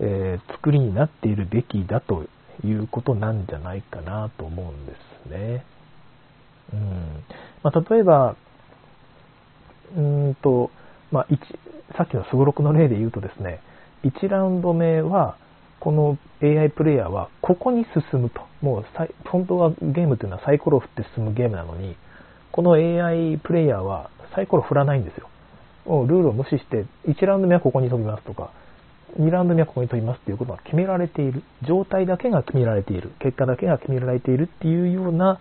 [0.00, 2.24] えー、作りになっているべきだと
[2.64, 4.92] いうことなんじゃないかなと思うんで
[5.26, 5.64] すね。
[6.72, 7.24] うん
[7.62, 8.36] まあ、例えば、
[9.96, 10.00] う
[10.30, 10.70] んと、
[11.10, 11.26] まあ、
[11.96, 13.60] さっきのすごろくの例で言うとですね、
[14.04, 15.36] 1ラウンド目は、
[15.80, 18.42] この AI プレイヤーはここに進むと。
[18.60, 18.84] もう、
[19.28, 21.96] 本当はゲームというのはサイコロを振って進むゲームなのに、
[22.52, 25.28] この AI プレイヤーはサイコロ振らないんですよ。
[25.84, 28.52] もうルールを無視して、1ラウンド目はここに飛びますとか、
[29.18, 31.42] 2ラウンド目はここに飛びますっていうことが決められている。
[31.66, 33.10] 状態だけが決められている。
[33.18, 35.40] 結果だけが決められているっていうような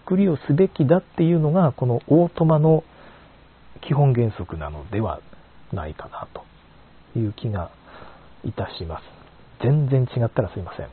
[0.00, 2.84] 作りをすべきだっていうのが、このオートマの
[3.86, 5.20] 基本原則なのでは
[5.72, 7.70] ないかなという気が
[8.44, 9.02] いたします。
[9.62, 10.88] 全然違ったらすいません。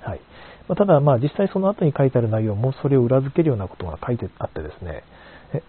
[0.00, 0.20] はい。
[0.68, 5.04] まあ、ただ、まあ実際その後に書いてある内容もそれを裏付けるようなことが書いてあってですね、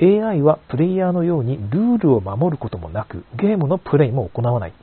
[0.02, 4.74] AI はプレイヤーのようにルールを守ることもなく、ゲームのプレイも行わないっ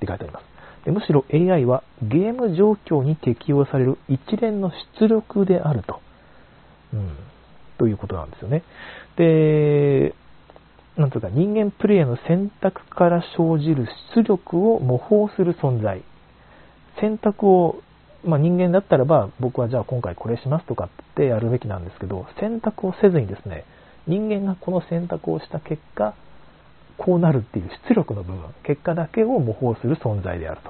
[0.00, 0.90] て書いてあります。
[0.90, 6.00] むしろ AI はゲーム状況に適用される一連の出力であると。
[6.94, 7.16] うん。
[7.78, 8.62] ということなんですよね。
[9.16, 10.14] で、
[10.96, 16.02] なんとか人間プレイヤーの選択から生じる出力を模倣する存在。
[17.00, 17.82] 選択を、
[18.24, 23.64] まあ、人間だったらば僕はじゃあ今回これしますとかってやるべきなんですけど、選択をせずにですね、
[24.06, 26.14] 人間がこの選択をした結果、
[26.96, 30.60] こうなるっていう出力の部分、結果だけを模倣する存在である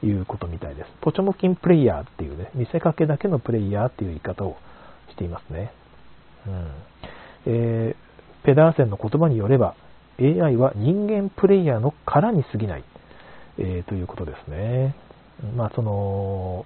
[0.00, 0.88] ということみたいです。
[1.00, 4.56] ポチョモキンプレイヤーっていうね、見せかけだけのプレイヤーっていう言い方を
[5.10, 5.72] していますね。
[6.46, 6.70] うん
[7.46, 8.07] えー、
[8.48, 9.74] ペダーセンの言葉によれば、
[10.18, 12.84] AI は人間プレイヤーの殻に過ぎない、
[13.58, 14.96] えー、ということですね。
[15.54, 16.64] まあ、その、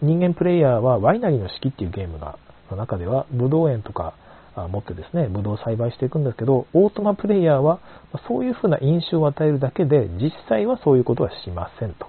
[0.00, 2.38] 人間プレイヤーはワイナリーの式っていうゲームが
[2.70, 4.14] の中では、ブドウ園とか
[4.54, 7.80] 持ってですね、ブドウを栽培していくんですけど、オートマプレイヤーは
[8.28, 12.06] そういうふうな印象を与えるだけで、実際はそういうことはしませんと。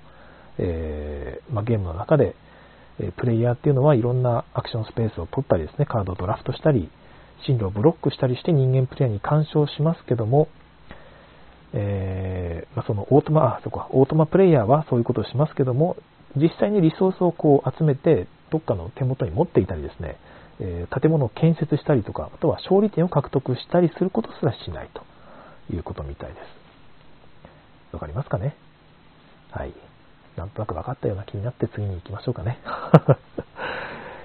[0.60, 2.36] えー、まあ、ゲームの中で、
[3.16, 6.92] プレイヤーっていうのはいろんなアクションスペースを取ったりですね、カードをドラフトしたり、
[7.46, 10.48] 進路をブロックしたりして人間プレイヤーに干渉しますけども、
[11.74, 15.98] えー、まあ、そのオートマ、あ、そこオートマプレイヤーはそういうことをしますけども、
[16.36, 20.18] 実際にリソースをこう集めて、どっかの手元に持っていたりですね、
[20.60, 25.04] え建物を建設したりとか、あとは勝利点を獲得したりすることすらしないと
[25.74, 26.36] いうことみたいで
[27.92, 27.94] す。
[27.94, 28.56] わかりますかね？
[29.52, 29.74] はい。
[30.36, 32.60] なんとなく分かったような気になって次に行きましょうかね。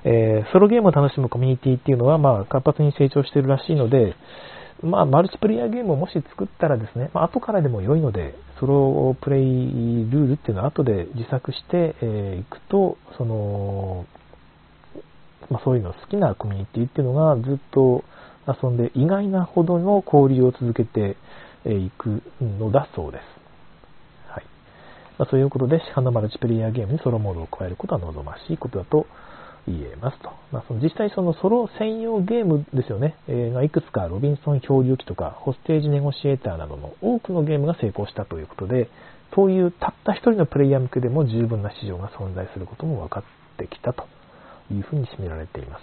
[0.04, 4.16] えー、ソロゲームを楽しむコミュニティっていうのは、まあ、活発に成長してるらしいので、
[4.82, 14.06] まあ、マルチプレイヤーゲームをもし作ったらですね、まあ、後からでも良いので、ソロプレイルールっていうのは後で自作してい、えー、くと、その、
[15.50, 18.04] まあ、そういうの好きなコミュニティっていうのがずっと
[18.46, 21.16] 遊んで意外なほどの交流を続けて
[21.64, 23.22] いくのだそうです。
[24.30, 24.44] はい
[25.18, 29.06] まあ、そういうことで、市販のマルチプレイヤーゲームにソロモードを加えることは望ましいことだと
[29.66, 30.30] 言えますと。
[30.50, 38.88] まあ、その実際そのソロ専用ゲームですよね、えー、いくつかロビンソン漂流記とかホステージネゴシエーターなどの多くのゲームが成功したということで、
[39.34, 43.24] そういうたった一人のプレイヤー向けでも十分な市場が存在することも分かっ
[43.56, 44.06] てきたと
[44.70, 45.82] いうふうに占められています。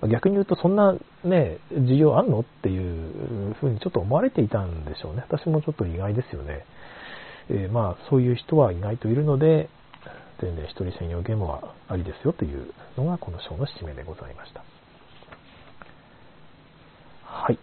[0.00, 5.24] ま逆に言うと、そんなね、需要あんのっていうふうにちょっと思われていたんでしょうね。
[5.28, 6.64] 私もちょっと意外ですよね。
[7.50, 9.68] えー、まあ、そういう人は意外といるので、
[10.40, 14.62] 全然一人専用ゲームはありですよというのがこの章の締めでございました。
[17.24, 17.58] はい。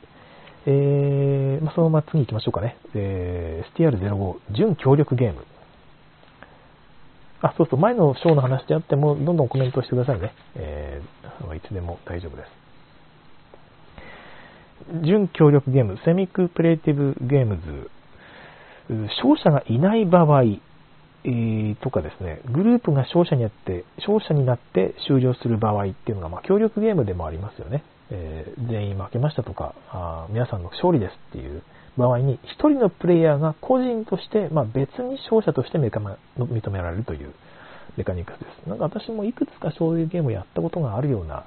[0.65, 2.77] えー、まあ、そのまま次行きましょうかね。
[2.93, 5.45] えー、STR05、準協力ゲーム。
[7.41, 10.33] あ、そうそう、前の章の話であっても、どんどんコメントしてくださいね。
[10.55, 12.61] えー、いつでも大丈夫です。
[15.03, 17.89] 準協力ゲーム、セミクプレイティブゲームズ。
[19.21, 20.43] 勝者がいない場合、
[21.23, 27.83] えーとかですね、グループが勝者になって、勝者になって終了する場合っていうのが、まあ、協力ゲームでもありますよね。
[28.09, 31.63] えー全員負けましたとかあ皆さんの勝利ですっていう
[31.97, 37.33] 場合に、一人のプレイヤーが個人として、まあ、別に勝者として認め認められるという
[37.97, 38.69] メカニクスです。
[38.69, 41.45] なんか私もいくつかそういうゲームをやったことがあるような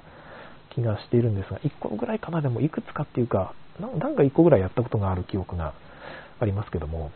[0.73, 5.73] 気がしているんですが、1個ぐらいかな、でもいくつかっていうか、ななんか1個ぐらいやったことがある記憶が
[6.39, 7.11] ありますけども、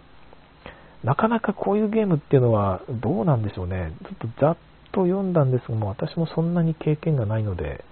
[1.03, 3.93] なかなかこういうゲームっていうのはどうなんでしょうね。
[4.03, 4.57] ちょっとざっ
[4.91, 7.83] と読んだんですが、もう私もそんなに経験がないので、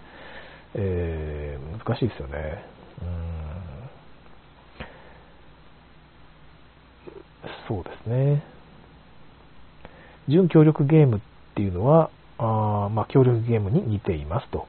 [0.73, 2.63] えー難しいですよね。
[3.01, 3.37] うん
[7.67, 8.43] そうですね。
[10.27, 11.21] 準協力ゲームっ
[11.55, 14.67] ていうのは、あまあ、協力ゲームに似ていますと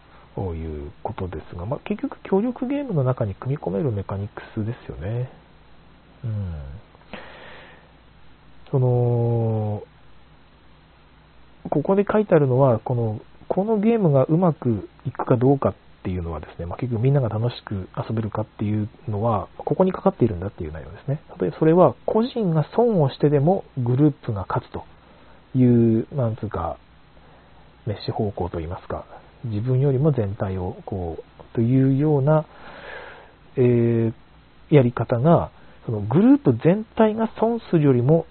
[0.55, 5.31] いうことですが、まあ、結局協力ゲームの中に組み込めるメカニクスですよね。
[6.25, 6.55] うん。
[8.71, 9.83] その、
[11.71, 21.21] ここで書いてあるのは、この、このゲームがうまくいくかどうかっていうのはですね、まあ、結局みんなが楽しく遊べるかっていうのは、ここにかかっているんだっていう内容ですね。
[21.41, 24.85] 例えばそれは、個人が損をしてでもグループが勝つと
[25.57, 26.79] いう、なんつうか、
[27.87, 29.07] メッシュ方向といいますか、
[29.45, 32.45] 自分よりも全体を、こう、というような、
[33.57, 34.13] えー
[34.71, 35.51] やり方が、
[35.87, 38.27] そのグループ全体が損するよりも、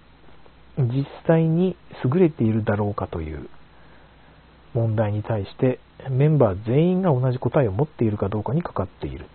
[0.78, 3.50] 実際に優れているだろうかという
[4.74, 9.26] 問題に対して、メンバー全員が同じ答えを持っているかどうかにかかっている。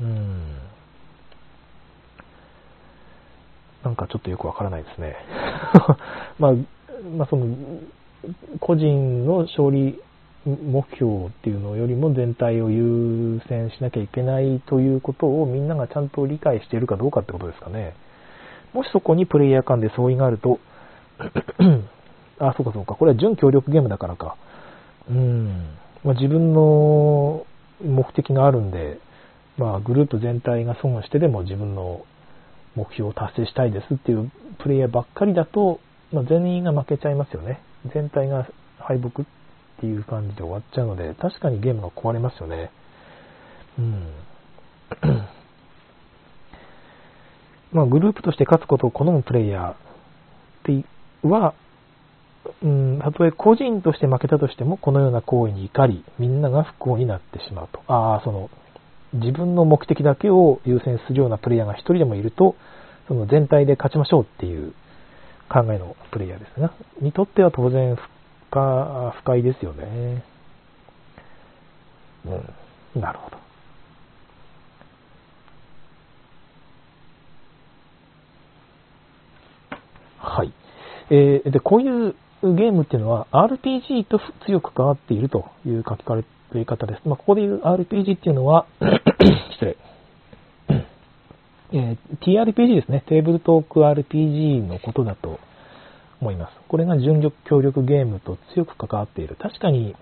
[0.00, 0.58] うん。
[3.84, 5.14] なんかちょっとよくわからないですね。
[6.38, 6.52] まあ、
[7.16, 7.54] まあ、その、
[8.58, 10.00] 個人の勝利
[10.46, 17.94] 目標っていうのよりも全体を優先しなきゃいけないということをみんながちゃんと理解しているかどうかってことですかね。
[18.74, 20.58] もしそこにプレイヤー間で相違があると、
[22.38, 24.36] あ、そうかそうか、これは準協力ゲームだからか。
[25.08, 25.76] うん。
[26.02, 27.46] まあ、自分の
[27.82, 28.98] 目的があるんで、
[29.56, 32.04] まあ、グループ全体が損してでも自分の
[32.74, 35.78] 目標を達成したいですっていうプレイヤーばっかりだと、
[36.12, 37.60] まあ、全員が負けちゃいますよね。
[37.94, 39.26] 全体が敗北っ
[39.80, 42.70] ていう感じで終わっちゃうので、確かにゲームが壊れますよね。
[43.78, 44.12] うん。
[47.74, 50.86] まあ、グループとして勝つことを好むプレイヤーて
[51.26, 51.54] は、
[52.62, 57.82] うん、たとえ個人として負けたとしても、このような行為に怒り、みんなが不幸になってしまうと。
[57.88, 58.48] ああ、その、
[59.14, 62.54] 自分の目的だけを優先するようなプレイヤーが一人でもいると、
[63.08, 64.72] その全体で勝ちましょうっていう
[65.48, 68.00] 考えのプレイヤーですが、にとっては当然不
[68.50, 70.22] 不快ですよね。
[72.94, 73.43] うん、なるほど。
[80.24, 80.52] はい。
[81.10, 87.02] えーで、こういうゲームっていうのは RPG と強く関わっているという書き換え方です。
[87.06, 88.66] まあ、ここで言う RPG っていうのは、
[89.52, 89.76] 失礼。
[91.72, 93.02] えー TRPG ですね。
[93.06, 95.40] テーブルトーク RPG のことだと
[96.20, 96.52] 思います。
[96.68, 99.36] これが準力協力ゲームと強く関わっている。
[99.36, 99.94] 確かに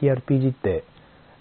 [0.00, 0.84] TRPG って、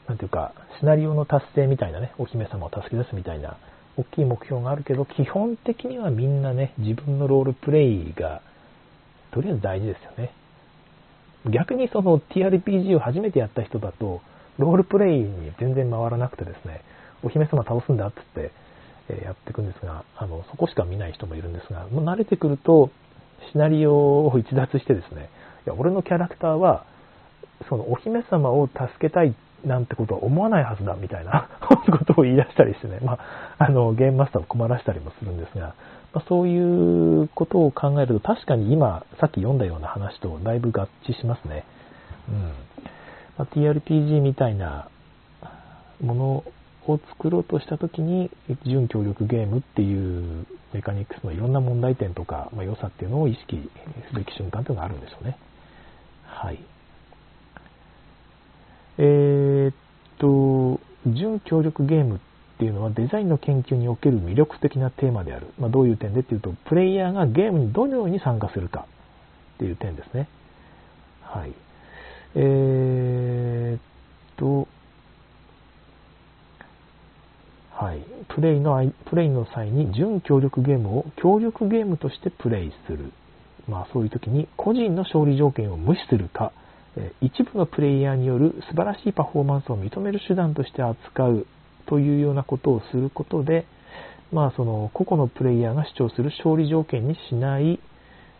[0.07, 3.57] なんていうか、シナリオの達成みたいなね、お姫様を助け出すみたいな、
[3.97, 8.41] 大きい目標があるけど、基本的にはみんなね、自分のロールプレイが、
[9.31, 10.33] とりあえず大事ですよね。
[11.49, 14.21] 逆にその TRPG を初めてやった人だと、
[14.57, 16.81] ロールプレイに全然回らなくてですね、
[17.23, 18.53] お姫様倒すんだって言って、
[19.09, 22.91] えやっていくんですが、あの、そこしか見ない人もいるんですが、もう慣れてくると、
[23.51, 25.29] シナリオを逸脱してですね、
[25.65, 26.85] いや、俺のキャラクターは、
[27.69, 29.33] そのお姫様を助けたいっ
[29.65, 35.75] なんてことは思わないはずだみたいな ことを言い出したりしてね、まあ、あの、ゲームマスターを困らしたりもするんですが、
[36.13, 41.63] まあ、そういうことを考えると確かに今、さっき読んだような話とだいぶ合致しますね。
[42.29, 42.35] うん。
[43.37, 44.89] まあ、TRPG みたいな
[46.01, 46.43] もの
[46.87, 48.29] を作ろうとしたときに、
[48.65, 53.69] 準協力ゲームっていうメカニクスのいろんな問題点とか、まあ、良さっていうのを意識
[54.09, 55.37] すべき瞬間というのがあるんでしょうね。
[56.25, 56.59] はい。
[58.97, 59.40] えー
[60.21, 62.19] と、準協力ゲームっ
[62.59, 65.47] ていうのはデザインの研究における魅力的なテーマである。
[65.59, 68.85] まあ、どういう点でっていうと、プレイヤーがゲームにどのように参加するか
[69.55, 70.27] っていう点ですね。
[71.23, 71.53] はい。
[72.35, 73.81] えーっ
[74.37, 74.67] と、
[77.71, 78.01] はい。
[78.27, 83.11] プレイのあい、プレイの際に準協力ゲームを協力ゲームとしてプレイする。
[83.67, 86.51] まあそういう時に個人の勝利条件を無視するか、
[87.21, 91.47] 一部のプレイヤーによる素晴らしいパフォーマンスを認める手段として扱う
[91.87, 93.65] というようなことをすることで、
[94.31, 97.79] まあその個々のプレイヤーが主張する勝利条件にしない、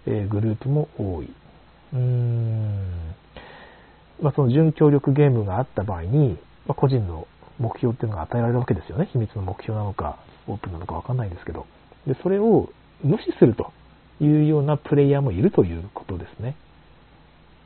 [0.06, 1.30] グループも多い。
[1.94, 3.16] うーん。
[4.22, 6.38] まあ、その準協力ゲームがあった場合に、
[6.68, 7.28] まあ、個人の
[7.60, 9.10] 目標っていうのが与えられるわけですよね。
[9.12, 11.66] 秘密の目標なのか、オープンなのかわかんないですけど。
[12.06, 12.70] で、それを
[13.04, 13.72] 無視すると
[14.22, 16.56] いうようなプレイヤーもいるということですね。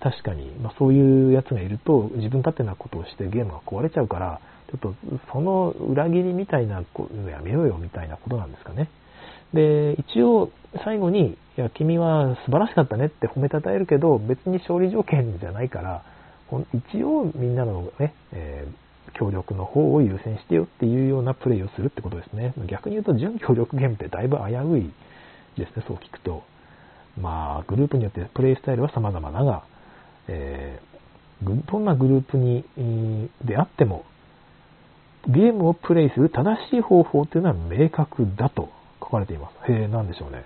[0.05, 4.39] 確かに、まあ、そういうやつがいると自分勝手なことをしてゲームが壊れちゃうから
[4.69, 4.93] ちょっと
[5.33, 8.91] その裏切りみたいなのやめようよみたいなことなんですかね。
[9.53, 10.51] で、一応
[10.83, 16.03] 最後に、いや、君は素晴らしかったねって褒めたたえるけど、別に勝利条件じゃないから、
[16.73, 22.53] 一応みんなのね、えー、協力の方を優先してよっていうようなプレイをするってことですね。
[22.67, 24.93] 逆に言うと準協力ゲームってだいぶ危うい
[25.57, 26.43] ですね、そう聞くと。
[27.19, 29.63] まあ、グループによってプレイスタイルは様々だが、
[30.27, 32.63] えー、どんなグループに、
[33.43, 34.05] であっても、
[35.27, 38.69] ゲームをプレイする正しい方法というのは明確だと
[39.01, 39.71] 書かれています。
[39.71, 40.45] へえ、なんでしょうね。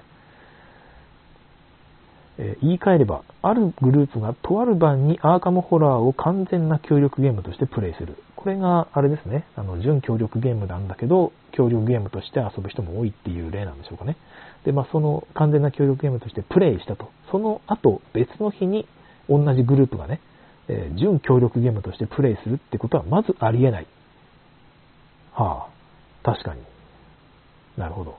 [2.38, 8.15] え、言い換えれば、あるグループがとある番にアーカムホラーを完全な協力ゲームとしてプレイする。
[8.38, 14.15] これがあれですね、あの、準協力ゲームなんだけど、協力ゲームとして遊ぶ人も多いっていう例なんでしょうかね。
[14.63, 17.09] で、まあ、その完全な協力ゲームとしてプレイしたと。
[17.30, 18.88] その後、別の日に
[19.30, 20.19] 同じグループがね、
[20.67, 23.88] えー、準協力ゲームとしてプレイするってことはまずありえない。
[25.34, 25.69] はあ、
[26.23, 26.61] 確かに。
[27.77, 28.17] なるほど。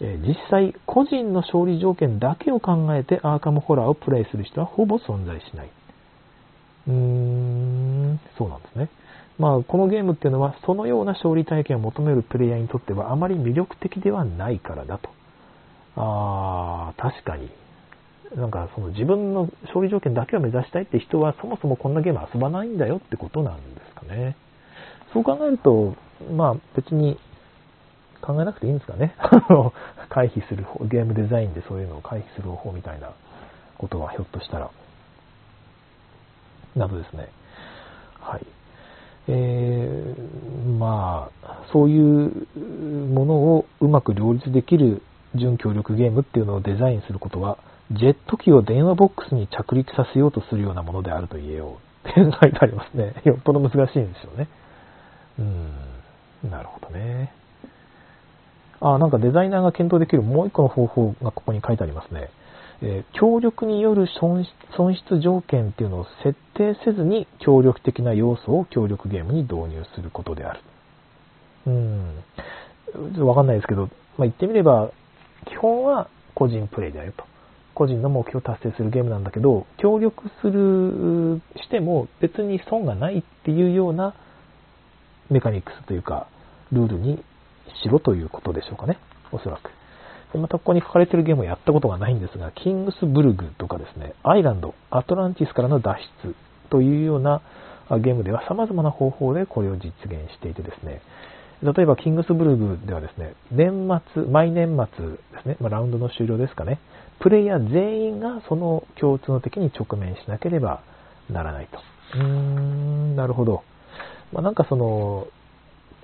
[0.00, 5.70] え実際、個人の勝利条件だけを考えてアーカムホラーをプレイする人はほぼ存在しない。
[6.88, 8.88] うーん、そうなんですね。
[9.38, 15.10] まあ、このゲームっていうのは、そのような勝利体験を求めるプレイヤーにとってはあまり魅力的ではないからだと。
[15.96, 17.50] ああ、確かに。
[18.36, 24.36] なんか、その自分の勝利条件だけを目指したいって人は、そもそもこんなゲーム遊ばないんだよってことなんですかね。
[25.12, 25.96] そう考えると、
[26.32, 27.18] まあ、別に
[28.20, 29.14] 考えなくていいんですかね。
[30.08, 33.10] 回避する方、ゲームデザインでそういうのを回避する方法みたいな
[33.78, 34.70] ことはひょっとしたら、
[36.76, 37.28] などですね。
[38.20, 38.46] はい。
[39.28, 42.46] えー、まあ、そういう
[43.08, 45.02] ものをうまく両立できる
[45.34, 47.58] 準協力ゲームっていうのをデザインすることは、
[47.92, 53.14] ジェット機を電話ボックスに着陸させようとするようなものであると言えようって書いてありますね。
[53.26, 54.48] よっぽど難しいんですよね。
[55.38, 55.42] う
[56.46, 57.32] ん、なるほどね。
[58.80, 62.30] あ、なんかデザイナーが検討できるもう一個の方法がここに書いてありますね。
[62.82, 64.44] えー、協力による損
[64.94, 70.60] 失条件っていうのを設定せずに協力的な要素を協力ゲームに導入することである。
[71.66, 72.24] うん。
[72.92, 74.90] ちょっとわかんないですけど、まあ、言ってみれば、
[75.46, 77.24] 基本は個人プレイであると。
[77.80, 84.14] 個人の目標を達成するゲームなんだけど、協力する、しても別に損がないっていうような
[85.30, 86.26] メカニクスというか、
[86.72, 87.24] ルールに
[87.82, 88.98] しろということでしょうかね。
[89.32, 89.70] おそらく。
[90.34, 96.34] でまたここに書かれてるゲームをやったことがないんですが、キングスブルグとかですね、アイランド、アトランティスからの脱出
[96.68, 97.40] というような
[98.02, 101.00] ゲームでは様々な方法でこれを実現していてですね、
[101.62, 106.78] 例えば、キングスブルグではですね、年末、毎年末ですね、まあ、ラウンドの終了ですかね、
[107.20, 110.82] プレイヤー全員がその共通の敵に直面しなければ
[111.30, 111.78] ならないと。
[112.18, 113.62] うーん、なるほど。
[114.32, 115.26] まあ、なんかその、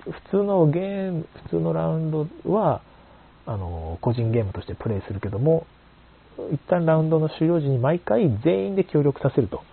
[0.03, 2.81] 普通のゲーム、普通のラウンドは、
[3.45, 5.65] あの、個人ゲームとしてプレイするけども、
[6.51, 9.63] 一旦ラウンドの終了時に毎回全員で協力させると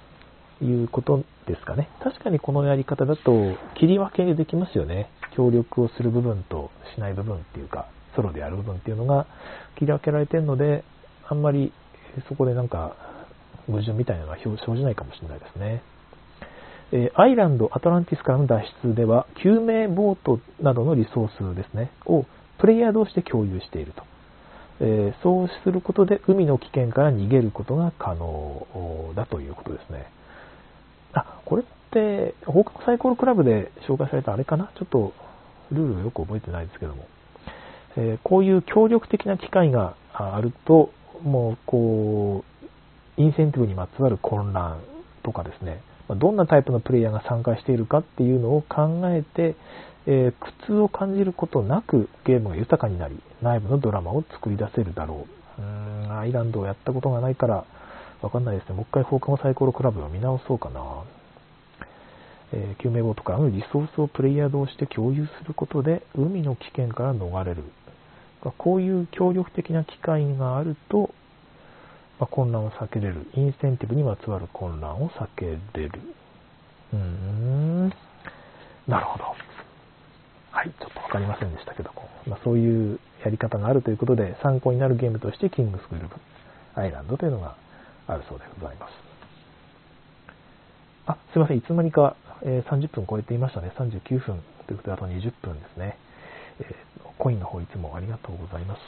[0.62, 1.90] いうことですかね。
[2.02, 5.10] 確かにこのやり方だと切り分けできますよね。
[5.36, 9.26] 協力をする部分としない部分っていうか、ソロでやる部分っていうのが
[9.78, 10.84] 切り分けられてるので、
[11.28, 11.72] あんまり
[12.28, 12.96] そこでなんか
[13.66, 15.82] 矛盾みたいなのは生じないかもしれないですね。
[17.14, 22.24] アイランド、アトランティスからの脱出では、救命ボートなどのリソースですね、を
[22.58, 24.04] プレイヤー同士で共有していると。
[25.22, 30.06] そうすることで海の危険から逃げることが可能だということですね。
[31.14, 34.70] あ、これって、放課後サイコロクラブで紹介されたあれかな？
[34.76, 35.12] ちょっと
[35.72, 37.06] ルールをよく覚えてないですけども。
[38.22, 40.90] こういう協力的な機会があると、
[41.24, 42.44] もう、こ
[43.18, 44.80] う、インセンティブにまつわる混乱
[45.22, 49.56] とかですね、どんなタイプのプレイヤーが参加しているかっていうのを考えて、
[50.06, 55.26] えー、苦痛を感じることなくゲームが豊かになり、内部のドラマを作り出せるだろ
[55.58, 55.62] う。
[55.62, 57.64] うーん、アイランドをやったことがないから、
[58.20, 58.74] わかんないですね。
[58.74, 60.80] もう一回放課後サイコロクラブを見直そうかな。
[62.52, 67.64] えー、救命ボートからのリソースをプレイヤー同士で共有することで、海の危険から逃れる。
[68.52, 71.14] こういう協力的な機会があると、
[72.18, 73.26] まあ、混乱を避けれる。
[73.34, 76.00] インセンティブにまつわる混乱を避けれる。
[76.92, 77.88] うーん。
[78.86, 79.24] なるほど。
[80.52, 86.16] はい、ちょっとわかりませんでしたけども、まあ、そういうやり方があるということで、参考になるゲームとしてキングスグループ、
[86.74, 87.56] アイランドというのが
[88.06, 88.92] あるそうでございます。
[91.06, 93.72] あ、すいません、いつの間にか、えー、30分超えていましたね。
[93.76, 95.98] 39分ということで、あと20分ですね。
[96.60, 98.80] えー、コインの方いつもありがとうございます。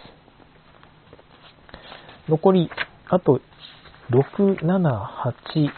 [2.28, 2.70] 残り、
[3.08, 3.40] あと、
[4.10, 5.06] 6、7、
[5.44, 5.70] 8、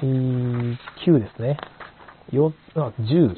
[0.00, 1.58] 9ですね。
[2.32, 3.36] 4あ10、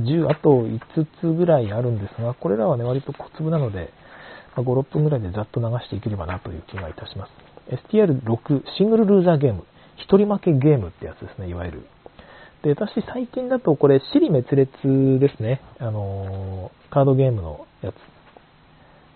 [0.00, 0.80] 10、あと5
[1.20, 3.92] つぐらいあるんですが、これらはね、割と小粒なので、
[4.56, 7.32] 5、6分ぐらいでざっと流していければなという気がいたします。
[7.90, 9.64] STR6、シングルルーザーゲーム、
[9.96, 11.86] 一人負けゲームってやつですね、いわゆる。
[12.64, 15.60] で、私最近だとこれ、死に滅裂ですね。
[15.78, 17.94] あのー、カードゲームのやつ。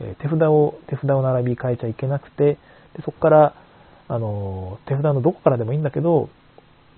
[0.00, 2.58] えー、手札を、手札を並び替えちゃいけなくて、
[2.94, 3.54] でそこから、
[4.06, 6.28] あのー、手札のどこからでもいいんだけど、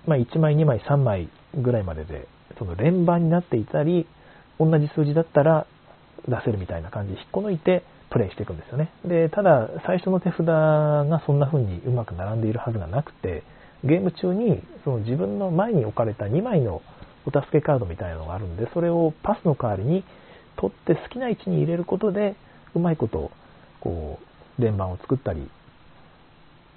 [0.05, 2.27] まあ、1枚、2枚、3枚ぐらいまでで、
[2.59, 4.05] その連番になっていたり、
[4.59, 5.65] 同じ数字だったら
[6.27, 8.91] 出せるみたいな感じで引っこ抜いてプレイしていくんですよね。
[9.05, 13.43] で、ただ、最初の手札がそんな風にうまく並んでいるはずがなくて、
[13.83, 16.81] ゲーム中にその自分の前に置かれた2枚の
[17.25, 20.03] お助けカードみたいなのがあるんで、それをパスの代わりに
[20.57, 22.35] 取って好きな位置に入れることで、
[22.75, 23.31] うまいこと、
[23.79, 24.19] こ
[24.59, 25.49] う、連番を作ったり、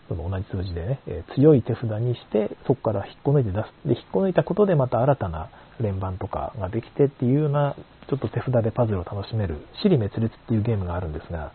[0.08, 3.88] その同じ数字でね、え強い手札にして、そこから引っこ抜いて出す。
[3.88, 5.48] で、引っこ抜いたことでまた新たな
[5.80, 7.74] 連番とかができてっていうような、
[8.08, 11.52] ちょっと手札でパズルを楽しめる、死に滅裂っていうゲームがあるんですが、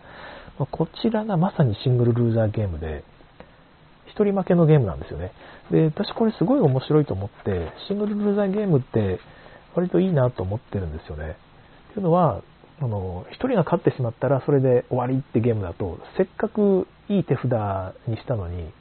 [0.71, 3.03] こちらがまさにシングルルーザーゲームで、
[4.11, 5.31] 一人負けのゲームなんですよね。
[5.71, 9.19] で、私これすごい面白いと思って、シングルルーザーゲームって
[9.75, 11.37] 割といいなと思ってるんですよね。
[11.93, 12.41] というのは、
[12.81, 17.45] あの、一人が勝ってしまったらそれで終わりってゲームだと、せっかくいい手札
[18.07, 18.71] にしたのに、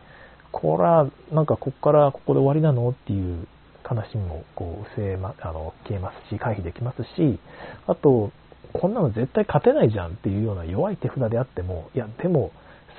[0.52, 3.46] これはなんかここからここで終わりなのっていう
[3.90, 7.38] 悲しみもこう、せま、あの、消えますし、回避できますし、
[7.86, 8.30] あと、
[8.72, 12.52] こんなの絶対勝てないじゃんっていうような弱い手札であっても、いや、でも、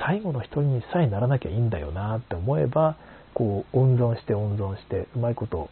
[0.06, 2.97] 最後の一人にさえならなきゃいいんだよなって思えば、
[3.34, 5.70] こう、温存して温存して、うまいこと、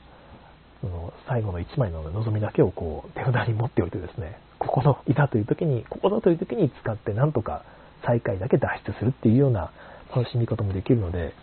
[0.82, 7.64] その最後の1枚の望みだけをこう手札に持っておいてですね、ここのいたという時に、ここだという時に使ってなんとか
[8.06, 9.72] 最下位だけ脱出するっていうような
[10.16, 11.34] 楽しみ方もできるので、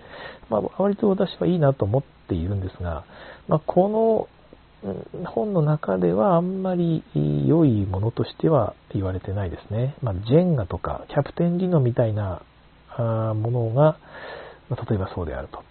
[0.50, 3.04] まあ、割と私はいいなと思っているんですが、
[3.48, 4.28] まあ、この
[5.26, 9.96] 本の中ではあんまり良いものとしては言われてないですね。
[10.02, 12.42] まあ、ジェンガとかキャプテンリノみたいな
[13.02, 13.98] ものが、
[14.68, 15.62] ま例えばそうであると。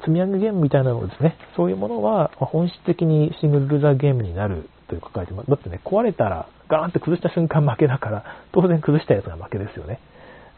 [0.00, 5.50] 積み上げゲームみたいなのですね、そういうものは本質的にシングルルーザーゲームになるという書かれてます。
[5.50, 10.00] だってね、壊れたらガーンって崩した瞬間負けだから、当然崩したやつが負けですよね。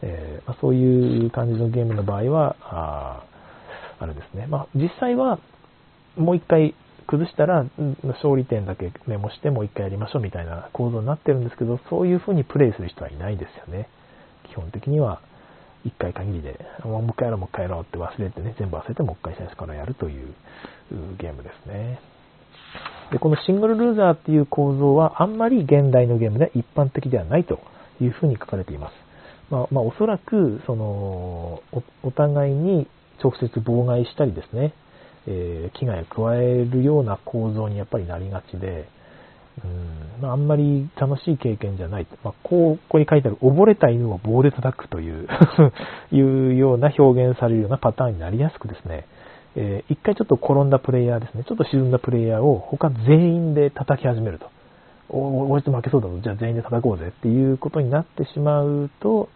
[0.01, 3.23] えー、まあ、そういう感じのゲームの場合は、あ
[3.99, 4.47] あれですね。
[4.47, 5.39] まあ、実際は、
[6.15, 6.73] もう一回
[7.07, 7.65] 崩したら、
[8.03, 13.89] 勝利点だけメモしてもう一回やりましょうみたいな構造になってるんですけど、そういう風にプレイする人はいないですよね。
[14.49, 15.21] 基本的には、
[15.85, 20.33] 一回限りで、もう一回やろう、もう一回やろうって忘れてね、全部忘れてもう一回最初からやるという
[21.17, 21.99] ゲームですね。
[23.11, 27.59] で、このシングルルーザーっていう構造はあんまり現代のゲームでは一般的ではないと
[28.01, 28.93] いうふうに書かれています。
[29.49, 30.85] まあ、まあ、おそらく、その
[31.71, 32.87] お、お互いに
[33.23, 34.73] 直接妨害したりですね、
[35.27, 38.87] えー、危害を加えるような構造にやっぱりなりがちで、
[39.63, 42.07] うんまあ、あんまり楽しい経験じゃない。
[42.23, 45.27] まあ、こう、ここに書いてある、溺れた犬を棒で叩くという
[46.11, 49.05] いうような表現されるようなパターンになりやすくですね、
[49.55, 54.47] えー、一回ちょっと転んだプレイヤーですね、ちょっと沈んだプレイヤーを他全員で叩き始めると。
[55.09, 59.29] お、俺と負けそうだぞ、じゃあ全員で叩こうぜっていうことになってしまうと、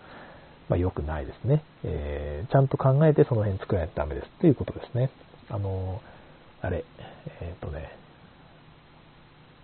[0.70, 5.10] まあ、良くないですね、えー、ちゃんと考えてその辺作らないとダメですということですね。
[5.50, 6.02] あの
[6.62, 6.86] あれ、
[7.42, 7.92] えっ、とね、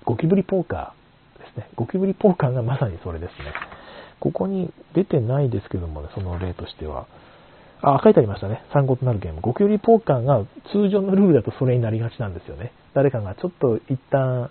[0.10, 1.70] ゴキブリポーカーですね。
[1.76, 3.54] ゴキブリポーカーがまさにそれですね。
[4.20, 7.06] ここに出てないですけどもね、その例としては。
[7.84, 8.64] あ、書いてありましたね。
[8.74, 9.42] 参考となるゲーム。
[9.42, 12.72] ゴキブリポーカーが通常のルールだとそれになりがちなんですよね。
[12.96, 14.50] 誰かがちょっと一旦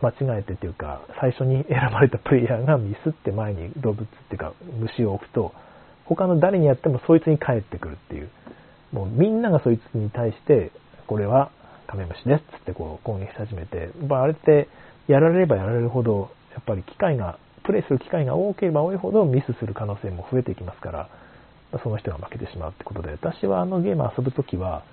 [0.00, 5.52] 間違えてっていうか、最初に選ばれたプレイヤーがミスって前に動物っていうか虫を置くと、
[6.06, 8.30] 他の誰にやってもそいつに返ってくるっていう。
[8.92, 10.72] もうみんながそいつに対して、
[11.06, 11.50] これは
[11.86, 14.68] カメムシですっつってこう攻撃し始めて、まあ、あれって
[15.08, 21.08] やられればやられるほど、やっぱり機会が、プレイする機会が多ければ多いほどミスする可能性も増えていきますから、
[21.82, 24.84] その人が負けてしまうってことで、私はあのゲーム遊ぶときは、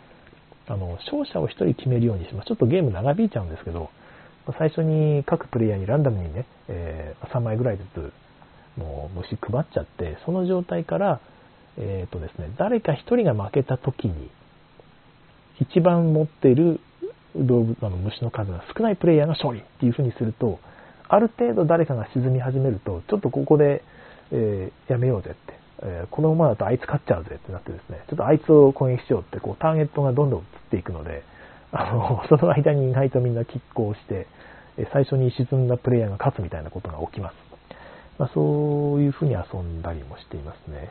[0.68, 2.48] あの、勝者を1人決めるようにします。
[2.48, 3.90] ちょっとゲーム長引いちゃうんですけど、
[4.58, 8.14] 最初に各プレイヤーにランダムにね、えー、3枚ぐらいずつ、
[8.78, 11.22] もう虫配っちゃって、その状態から、
[11.78, 14.30] えっ、ー、とですね、誰か1人が負けたときに、
[15.70, 16.80] 一番持っている
[17.36, 20.60] 動物あの虫の数が少ないプレイヤーが勝利っていう風にすると、
[21.08, 23.84] ある程度誰かが沈み始めると、ちょっとここで、
[24.32, 25.64] えー、やめようぜって。
[25.84, 31.24] えーこのままだとあいつ勝っちゃうぜってなってですね、ちょっとあいつを攻撃しようって、こう、ターゲットがどんどん移っていくので、
[31.72, 34.28] あの、 その間に意外とみんな拮抗して、
[34.92, 37.36] 最初に沈んだプレイヤーが勝つみたいなことが起きます。
[38.18, 40.90] まあ、そういうふうに遊んだりもしていますね。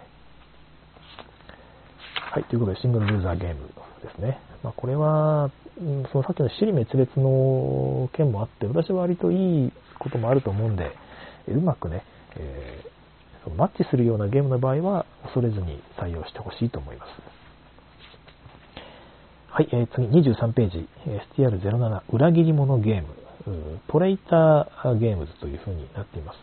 [2.33, 3.71] はい、ということで、シングルユーザーゲーム
[4.03, 4.39] ですね。
[4.63, 5.51] まあ、これは、
[5.81, 10.93] うんそのさっきの死に滅裂の件もあって、私は割といいこともあると思うんで、
[11.49, 12.05] うまくね、
[12.37, 12.93] えー
[13.45, 17.09] そのマッチするようなゲームの場合は、恐れずに採用してほしいと思います。
[19.49, 20.89] はい、えー次、23ページ、
[21.37, 23.09] STR07、裏切り者ゲーム、
[23.47, 26.39] うんトレイターゲームズというふうになっています。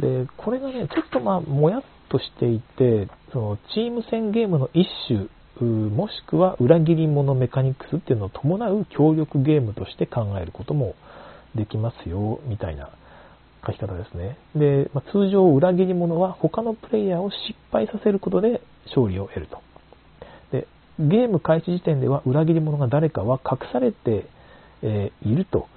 [0.00, 5.28] で、これがね、ちょっとまあ、もやっとしていて、そのチーム戦ゲームの一種、
[5.64, 10.94] もしくは裏切り者メカニクスっていうのを伴う協力ゲームとして考えることも
[11.54, 12.90] できますよ、みたいな
[13.66, 14.38] 書き方ですね。
[14.54, 17.38] で、まあ通常裏切り者は他のプレイヤーを失
[17.72, 19.62] 敗させることで勝利を得ると。
[20.52, 20.66] で、
[20.98, 24.26] ゲーム開始時点では裏切り者が誰かは隠されて、
[24.82, 25.68] えーいると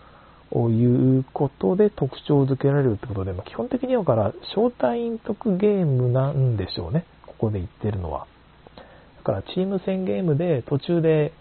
[0.56, 7.06] いうことで特徴づけられるってことで、まあ、基本的にはから招待員得ゲームなんでしょうね。
[7.26, 8.28] ここで言ってるのは。
[9.24, 11.34] かチーム戦ゲームで途中で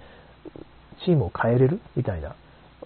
[1.05, 2.35] チームを変えれるみたいな。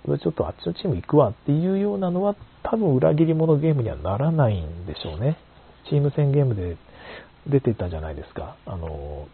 [0.07, 5.37] ちょっとあっちのチーム行くわっていうようなのは多分裏切り者ゲームにはならないんでしょうね。
[5.89, 6.77] チーム戦ゲームで
[7.49, 8.57] 出てたじゃないですか。
[8.67, 9.27] あの、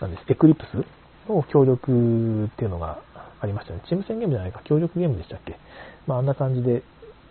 [0.00, 0.84] なんです、エクリプス
[1.28, 2.98] の協力っていうのが
[3.40, 3.80] ありましたね。
[3.88, 5.56] チーム戦ゲームじゃないか、協力ゲームでしたっけ。
[6.06, 6.82] まあ、あんな感じで、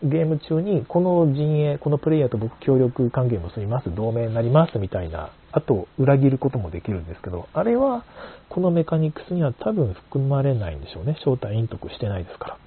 [0.04, 8.06] ゲーム中に、この陣営、このプレイヤーと僕協力関係結びます、同盟になります、みたいな、あと、裏切ることもできるんですけど、あれは、
[8.50, 11.18] このメカニクスには多分含まれないんでしょうね。
[11.24, 12.58] 正体隠匿してないですから。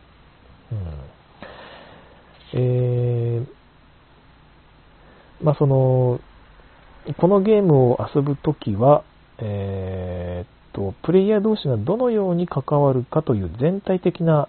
[0.73, 0.79] うん。
[2.57, 3.47] えー、
[5.43, 6.21] まあ、その、
[7.19, 9.05] このゲームを遊ぶときは、
[9.39, 14.49] えーと、プレイヤー同士がどのように関わるかという全体的な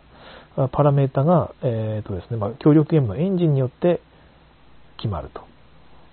[0.72, 4.02] パラメータが、えーとですね、まあ、協力ゲームのエンジンによって
[4.98, 5.42] 決まると。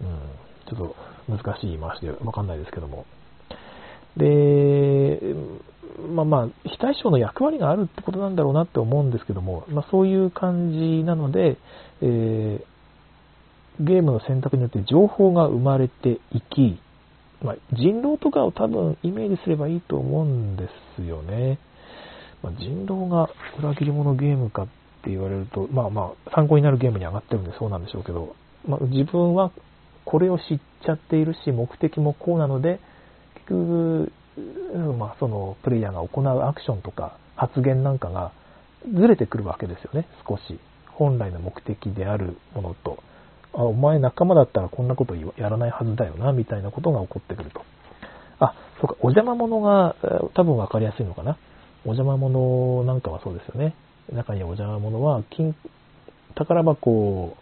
[0.00, 0.96] うん、ちょっと
[1.28, 3.06] 難しい言い回しでわかんないですけども。
[4.16, 5.20] で、
[6.14, 11.58] まあまあ、非対称の役割があるってことなんだろうなって思うんですけども、まあそういう感じなので、
[12.00, 12.72] えー
[13.80, 16.80] ゲームの選択によって情報が生まれていき、
[17.42, 21.58] まあ、人狼とかを多分イメージすればいいと思うんですよね。
[22.42, 24.66] まあ、人狼が裏切り者ゲームかっ
[25.04, 28.36] て言われると、まあまあ参考になるゲームに上がってるんでそうなんでしょうけど、
[28.68, 29.50] まあ、自分は
[30.04, 32.80] これを知っちゃっているし、目的もこうなので、
[33.34, 34.12] 結局、
[34.98, 38.32] まあ、そのプレイヤーが行うアクションとか発言なんかが
[38.94, 40.58] ずれてくるわけですよね、少し。
[40.92, 42.98] 本来の目的であるものと。
[43.54, 47.62] あ、お前仲間だったらこんなことやらないはずだよな、みたいなことが起こってくると。
[48.38, 49.96] あ、そうか、お邪魔者が
[50.34, 51.36] 多分分かりやすいのかな。
[51.84, 53.74] お邪魔者なんかはそうですよね。
[54.12, 55.54] 中にお邪魔者は金、
[56.34, 57.36] 宝箱を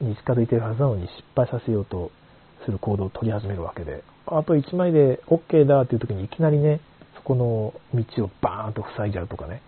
[0.00, 2.10] に近づいているはずなのに失敗させようと
[2.64, 6.80] する行動を取り始めるわけで、あと1枚で OK だっていう時にいきなりね、
[7.16, 9.62] そこの道をバーンと塞いじゃうとかね、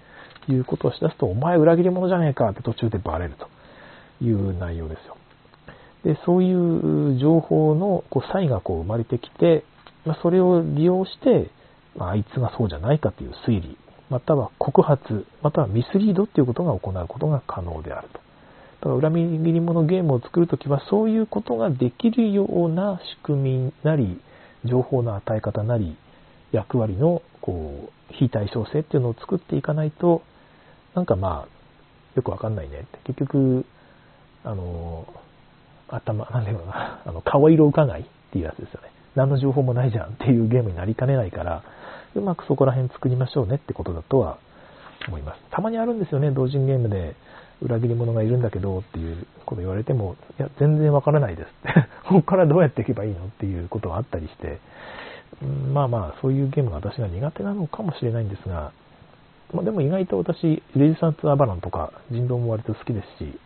[0.48, 3.48] いうことをしだすと、お前裏切り者じゃねえかって途中でバレると
[4.24, 5.16] いう内容ですよ。
[6.04, 9.64] で、そういう情報のこう差異がこう生まれてきて、
[10.04, 11.50] まあ、それを利用して、
[11.96, 13.76] まあ、あいつがそうじゃないかという推理、
[14.08, 18.20] または告発、またはミスリードっていうことが行うことが可能であると。
[18.80, 19.16] だから裏切
[19.52, 24.20] り者ゲームを作るときはそういうことができるような仕組みなり、
[24.64, 25.96] 情報の与え方なり、
[26.52, 30.22] 役割のこう非対称性っていうのを作っていかないと、
[30.94, 31.58] なんかまあ、
[32.14, 32.98] よくわかんないねって。
[33.04, 33.64] 結局、
[34.44, 35.06] あの、
[35.88, 38.90] 頭、なんだろうな、 あの、顔色伺いっていうやつですよね。
[39.14, 41.62] 何の情報もないじゃんっていうゲームになりかねないから、
[42.14, 44.38] うまくそこら辺作りましょうねってことだとは
[45.08, 45.40] 思います。
[45.50, 47.14] たまにあるんですよね、同人ゲームで
[47.62, 51.88] 裏切り者がいるんだけどっていうこと言われても、いや、全然わからないですって。
[52.08, 54.60] ここからどうやっていけばいいのっていうことがあったりして、
[55.72, 58.72] まあまあ、そういうゲームが私が苦手なのかもしれないんですが、
[59.52, 63.38] まあ、でも意外と私、レジスタンス・アバランとか人狼も割と好きですし、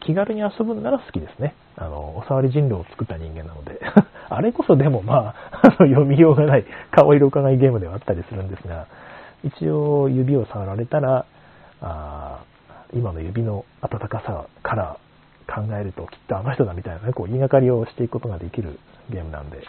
[0.00, 1.54] 気軽に遊ぶなら好きですね。
[1.76, 3.80] あの、お触り人狼を作った人間なので。
[4.28, 8.86] あれこそでもまあ、 あの読みようがない顔色伺いゲームではあったりするんですが、
[9.44, 11.26] 一応指を触られたら、
[11.80, 12.38] あ
[12.92, 14.98] 今の指の温かさから
[15.46, 18.78] 考えるときっとあの人だみたいなね、こう言いがかりをしていくことができる
[19.10, 19.62] ゲームなんで、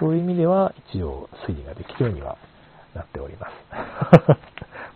[0.00, 2.38] そういう意味では一応推理ができるようには
[2.94, 3.48] なっておりま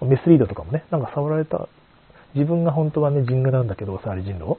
[0.01, 0.05] す。
[0.05, 1.69] ミスリードとかもね、なんか触られた、
[2.35, 4.59] 自分が本当はね、人狼なんだけど、触り人狼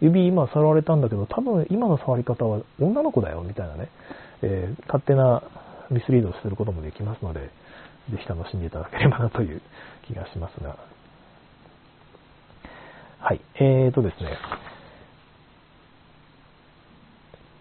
[0.00, 3.88] 指今触られたんだけど、多分今の触り方は女の子だよ、みたいなね、
[4.42, 5.42] えー、勝手な
[5.90, 7.40] ミスリードをすることもできますので、
[8.10, 9.62] ぜひ楽しんでいただければなという
[10.06, 10.76] 気がしますが。
[13.26, 13.40] はい。
[13.56, 14.38] えーとですね、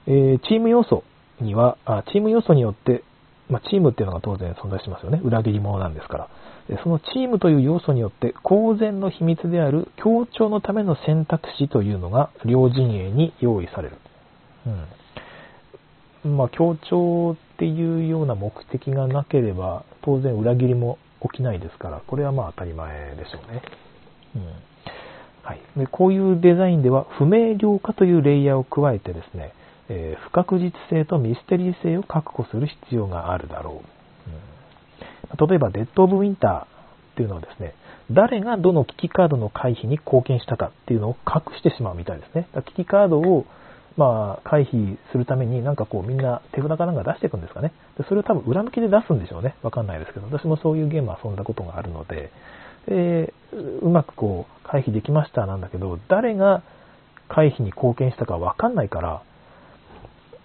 [0.05, 1.03] えー、チーム要素
[1.41, 3.03] には、あチーム要素によって、
[3.49, 5.19] まあ、チームっていうのが当然存在しますよね。
[5.23, 6.29] 裏切り者なんですか
[6.69, 6.77] ら。
[6.83, 13.97] そのチームという要素によって公然の秘密である協調のための選択肢というのが両陣営に用意される。
[16.23, 16.37] うん。
[16.37, 23.63] まあ、協調っていうような目的がなければ当然裏切りも起きないですから、これはまあ当たり前でしょうね。
[24.35, 24.43] うん。
[25.45, 25.61] はい。
[25.77, 29.53] で、こういうデザインでは不明瞭化というレイヤーを加えてですね、
[29.89, 33.73] えー、不確実性とミステリー性を確保する必要があるだろう。
[33.75, 33.81] うん
[35.47, 36.67] 例えば、デッド・オブ・ウィンターっ
[37.15, 37.73] ていうのはですね、
[38.11, 42.47] 誰がどの危機カードの回避に貢献したかっていうのを隠してしまうみたいですね。
[42.67, 43.45] 危機カードを
[43.97, 47.71] まあ、回避するために、なんかこう、みんな手札かなんか出していくんですかね。
[47.97, 49.55] でそれを多分裏向きで出すんでしょうね。
[49.63, 52.29] わかんないですけど、私もそういうゲーム遊んだことがあるので、
[52.87, 53.33] で
[53.81, 56.63] うまくこう、回避できましたなんだけど、誰が
[57.29, 59.23] 回避に貢献したかわかんないから、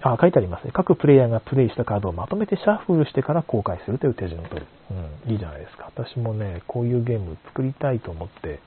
[0.03, 0.73] あ、書いてありますね。
[0.73, 4.67] 各プレイヤーがプレイしたカードをまとめてシャッフルしてから公開するという手順を取る。
[4.91, 5.91] うん、いいじゃないですか。
[5.95, 8.61] 私もね、こういうゲーム作りたいと思って、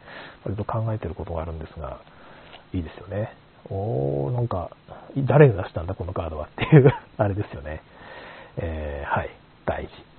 [0.46, 2.00] 割と考えてることがあるんですが、
[2.74, 3.34] いいですよね。
[3.70, 4.70] おー、なんか、
[5.18, 7.82] 誰が出したんだ、このカードはっていうあれですよね。
[8.58, 9.30] えー、はい、
[9.66, 10.13] 大事。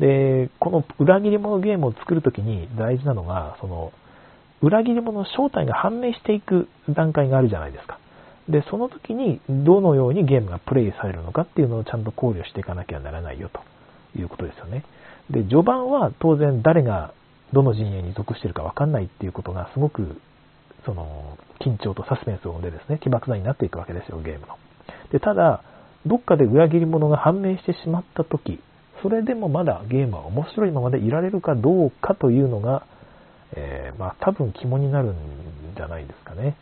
[0.00, 3.92] で、この裏切り者ゲームを作るときに大事なのが、その、
[4.62, 7.98] 裏切り者の正体が判明していく段階があるじゃないですか。
[8.48, 13.60] で、その時にどのようにゲームがプレイされるのかっていうのをちゃんと考慮していかなきゃならないよと
[14.18, 14.84] いうことですよね。
[15.30, 17.12] で、序盤は当然誰が
[17.52, 20.20] どの陣営に属してるかわかんないっていうことがすごく
[20.84, 24.58] その緊張とサスペンスを生んでですね、起爆剤になっていくわけですよ、ゲームの。
[25.10, 25.62] で、ただ、
[26.06, 28.60] どっかで裏切り者が判明してしまった時、
[29.02, 32.86] それでもまだゲームは面白いままでいられるかどうかというのが、
[33.52, 35.16] えー、まあ多分肝になるん
[35.76, 36.56] じゃないですかね。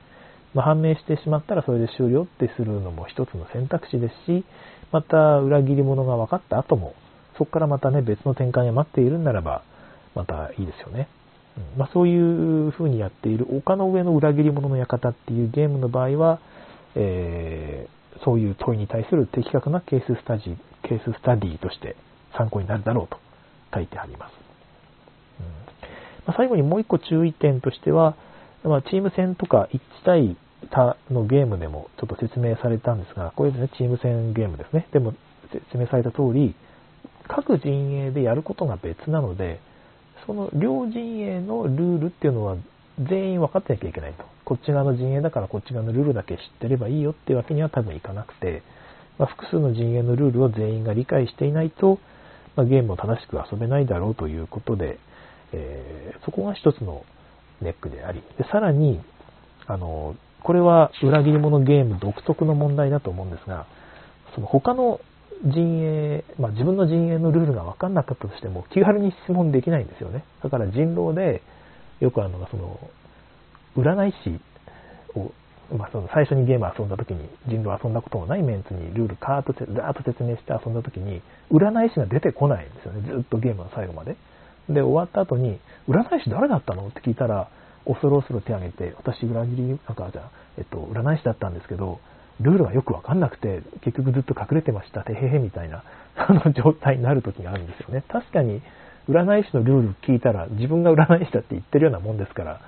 [0.54, 4.44] まあ、判明してしまったらそれで終了ってするのも一つの選択肢ですし、
[4.90, 6.94] また裏切り者が分かった後も、
[7.38, 9.62] そこからまたね、別の展開が待っているならば、
[10.14, 11.08] またいいですよね。
[11.76, 16.40] まあ、そういう風にやっている丘の上の裏切り者の館っていうゲームの場合は、
[16.94, 20.56] えー、そういう問いに対する的確なケーススタジー、
[20.88, 21.96] ケーススタディとして
[22.36, 23.18] 参考になるだろうと
[23.74, 24.32] 書いてあります。
[25.40, 25.46] うん
[26.26, 28.16] ま、最後にもう一個注意点としては、
[28.64, 30.36] まあ、チーム戦とか1対
[30.70, 34.86] 他のゲームでもちょっと説明されたんですが、これですね、チーム戦ゲームですね。
[34.92, 35.14] でも
[35.52, 36.54] 説明された通り、
[37.28, 39.60] 各陣営でやることが別なので、
[40.26, 42.56] その両陣営のルールっていうのは
[42.98, 44.24] 全員分かってなきゃいけないと。
[44.44, 48.62] こっち側の陣営だからこっち側のルールだけ知ってればいいよっていうわけには多分いかなくて、
[49.18, 51.98] まあ、複数の陣営のルールを全員が理解していないと、
[52.56, 54.98] まあ、ゲームを正しく遊べないだろうということで、
[55.52, 57.04] えー、そこが一つの
[57.60, 59.00] ネックであり、でさらに、
[59.66, 63.66] あの、これは裏切り者ゲーム独特の問題だと思うんですが、
[64.34, 65.00] その他の
[65.44, 70.24] 陣営、まあ、自分の陣営のルールが分かんなかったとしても、気軽に質問できないんですよね。
[70.42, 71.42] だから人狼で、
[72.00, 72.78] よくあるのが、その、
[73.76, 74.40] 占い師
[75.18, 75.32] を、
[75.70, 83.00] まあ、その最初にゲーム遊んだ時に、人狼遊んだこともないメンツにルールカーッと、ザーッと説明して遊んだ時に、占い師が出てこないんですよね。
[83.00, 84.16] ずっとゲームの最後まで。
[84.68, 85.58] で、終わった後に、
[85.88, 86.88] 占い師誰だったの？
[86.88, 87.48] って聞いたら、
[87.86, 92.00] 恐る恐る手を挙げて、私裏切り、なんか、じゃあ、えっと、占い師だったんですけど、
[92.40, 95.82] ルールがよくわかんなくて、結局ずっと隠れてました、てへへみたいな、
[96.26, 98.04] その状態になる時があるんですよね。
[98.08, 98.62] 確かに、
[99.08, 102.60] 占い師のルール聞いたら、自分が占い師だって言ってるようなもんですから、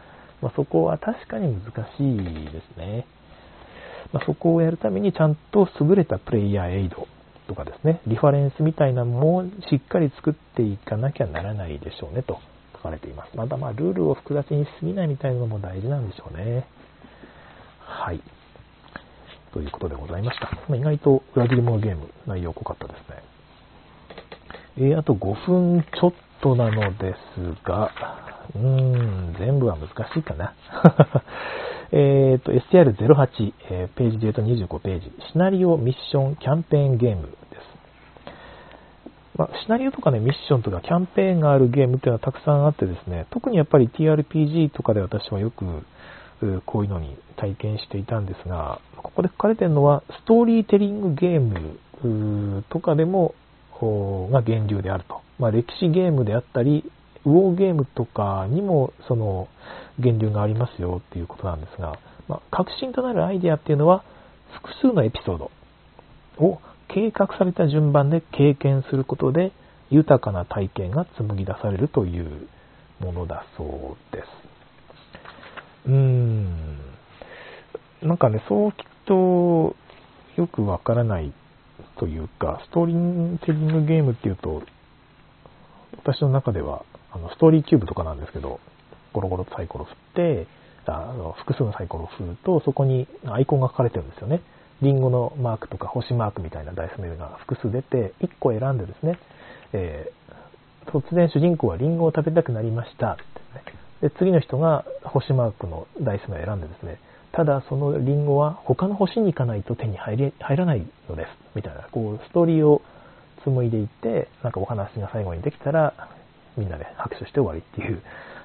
[0.44, 3.06] まあ、そこは確かに難しいですね。
[4.12, 7.08] まあ、そこをやるためにちゃんと優れたプレイヤーエイド
[7.48, 12.38] とかですね、リファレンスみたいなのもしっかり作っていかなきゃならないでしょうねと
[12.74, 13.34] 書かれています。
[13.34, 16.68] またまあルールを複雑にしすぎないみたいなのも大事なんでしょうね。
[17.80, 18.20] はい。
[19.54, 20.50] ということでございました。
[20.68, 23.22] まあ、意外と裏切り者ゲーム内容濃かったですね。
[24.76, 28.23] えー、あと5分ちょっとなのですが、
[28.54, 30.54] うーん、全部は難しいかな。
[31.92, 35.12] えっと、STR08、えー、ページで言うと25ページ。
[35.32, 37.74] シナリオ、ミッション、キャンペーンゲームです
[39.36, 45.64] まあ、シナリオとかね、ミッションとかキャンペーンがあるゲームっていうのはたくさんあってですね、特にやっぱり TRPG とかで私はよく
[46.66, 53.34] こういうのに体験していたんですが、ここで書かれてるのはストーリーテリングゲームとかでも
[54.30, 55.20] が源流であると。
[55.38, 56.84] まあ、歴史ゲームであったり、
[57.24, 59.48] ウォーゲームとかにもその
[59.98, 61.98] 源流がありますよっていうことなんですが、
[62.28, 64.04] まあ、革新となるアイデアっていうのは
[64.52, 65.50] 複数のエピソード
[66.38, 69.52] を計画された順番で経験することで
[69.90, 72.48] 豊かな体験が紡ぎ出されるという
[73.00, 74.54] ものだそうです。
[75.86, 76.78] うーん。
[78.02, 79.76] なんかね、そう聞くと
[80.36, 81.32] よくわからない
[81.98, 84.62] というか、ストーリーテリングゲームっていうと、
[85.96, 86.84] 私の中では
[87.14, 88.60] あのストーリーキューブとかなんですけど、
[89.12, 90.46] ゴロゴロとサイコロ振って、
[90.86, 94.42] あの複数のサイコロを振ると、そこにアイコンが書かれてるんですよね。
[94.82, 99.18] リンゴのマークとか星マークみたいなダイスの色が複数出て、1個選んでですね、
[99.72, 103.22] えー、突然主人公はリンゴを食べたくなりましたって、
[103.54, 106.98] ね、で次の人が星マークのダイスの選んでですね、
[107.32, 112.82] ただそのリンゴは他の星に行かないと手に入入らないのです、みたいな、こうストーリーを
[113.44, 115.94] 紡いでいって、なんかお話が最後にできたら、
[116.56, 118.02] みんなで拍手して終わりっていう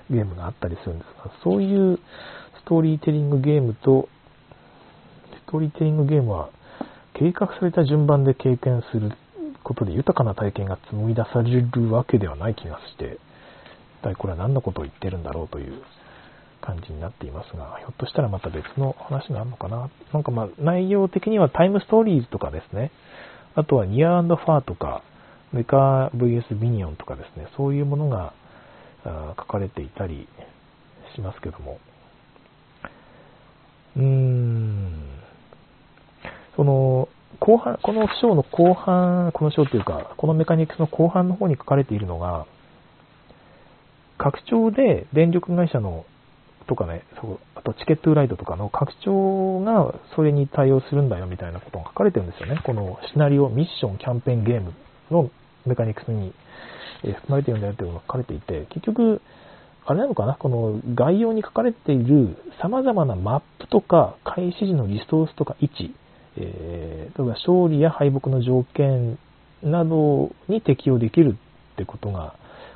[0.10, 2.00] ゲームがあったりするんですが、そういう
[2.62, 4.10] ストーリーテリングゲームと、
[5.48, 6.50] ストーリーテリングゲームは
[7.14, 9.12] 計画された順番で経験する
[9.64, 13.18] ことで豊かな体験が紡ぎ出されるわけではない気がして、
[14.02, 15.82] 一体これは何のことを言ってるんだろうという
[16.62, 19.90] 感じになっていますが、ひょっとしたらまた別の話があるのかな。
[20.14, 22.92] なんかまあ内容的にはタイムストーリーズとかですね、
[23.56, 25.04] あとはニアファーとか、
[25.52, 28.34] メカ VS ミニオンとかですね、そういうものが
[29.38, 30.28] 書かれていたり
[31.16, 31.80] しますけども、
[33.98, 35.10] うーん、
[36.56, 42.46] その、後半、この章の後半、この章というか、このメカニクスの後半の方に書かれているのが、
[44.18, 46.06] 拡張で電力会社の
[46.68, 52.62] とかね、そうあとチケットライドとかの拡張がそれに対応するんだよみたいなことが書かれてるんですよね。
[52.64, 54.74] このシナリオ、ミッション、キャンペーンゲーム
[55.10, 55.32] の
[55.66, 56.34] メカニクスに
[57.02, 59.22] 含まれているんだよっていうのが書かれていて、結局、
[59.86, 65.96] あれなのかな、この概要に書かれている様々なマップとか開始時のリソースとか位置、
[66.38, 69.18] えー、例えば勝利や敗北の条件
[69.64, 71.38] などに適用できる
[71.74, 72.36] ってことが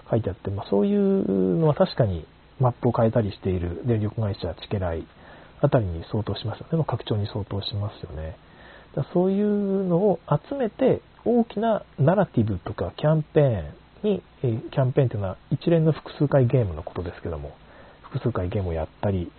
[0.10, 2.26] 書いてあって、まあ、そういうのは確かに
[2.60, 5.06] マップを変えたりしている電力会社チケライ
[5.62, 6.84] あたりに相当しますよね。
[6.86, 8.38] 拡張に相当しますよね。
[8.96, 17.56] だそういうのを集めて大きなナラティブとかキャンペーンに、えキャンペーンというのは一連の複数回ゲームのことですけども、
[18.04, 19.32] 複数回ゲームをやったり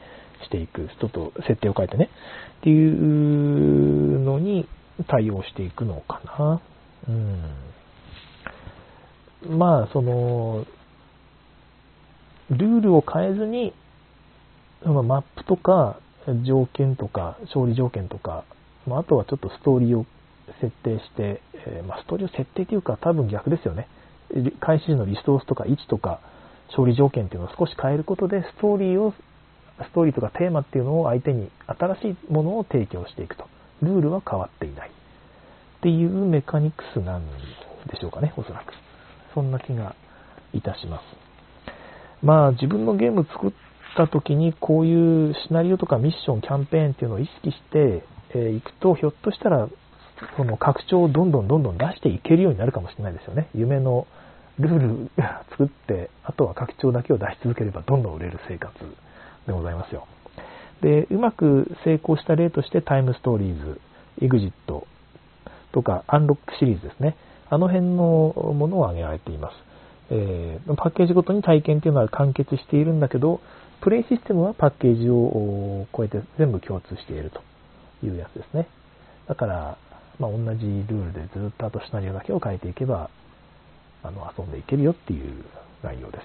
[0.44, 2.10] していく、ちょっと設定を変えてね、
[2.60, 4.66] っていうのに
[5.06, 6.60] 対応していくのかな。
[7.08, 7.42] うん。
[9.58, 10.64] まあ、その、
[12.50, 13.74] ルールを変えずに、
[14.84, 15.98] マップとか
[16.44, 18.44] 条件とか勝利条件とか、
[18.86, 20.06] まあ、あとはちょっとストーリーを
[20.60, 23.88] 設定して、えー、まあ、ストーリーを設定というか多分逆ですよね。
[24.60, 26.20] 開始時のリソースとか位置とか
[26.68, 29.12] 勝利条件っていうのを少し変えることでストーリーを、
[29.78, 33.48] ストーリーとかテーマっていうのを相手に新しいものを提供していくと。
[33.82, 34.88] ルールは変わっていない。
[34.88, 34.92] っ
[35.82, 37.26] ていうメカニクスなん
[37.90, 38.72] でしょうかね、おそらく。
[39.34, 39.94] そんな気が
[40.52, 41.02] いたします。
[42.22, 43.52] まあ自分のゲーム作っ
[43.96, 48.04] た時にこういうシナリオとかミッション、キャンペーンっていうのを意識して、
[48.34, 49.68] えー、くと、ひょっとしたら
[50.36, 53.48] その拡張をどんどんどんどん出していけるようになるかもしれないですよね。
[53.54, 54.06] 夢の
[54.58, 55.10] ルール
[55.50, 58.72] 作って、あとは拡張だけを出し続ければどんどん売れる生活
[59.46, 60.06] でございますよ。
[60.82, 63.80] で、うまく成功した例としてタイムストーリーズ、
[64.20, 64.86] エグジット
[65.72, 67.16] とかアンロックシリーズですね。
[67.50, 69.54] あの辺のものを挙げられています。
[70.10, 73.40] えー、パッケージごとに体験っていうのは完結しているんだけど、
[73.80, 77.40] プレイシステムはパッケージを超えて全部共通していると
[78.06, 78.68] いうやつですね。
[79.28, 79.78] だから、
[80.18, 83.10] まあ、同じルールでずっとあとシナリオだけを変えていけば、
[84.02, 85.44] あの、遊んでいけるよっていう
[85.82, 86.24] 内容です。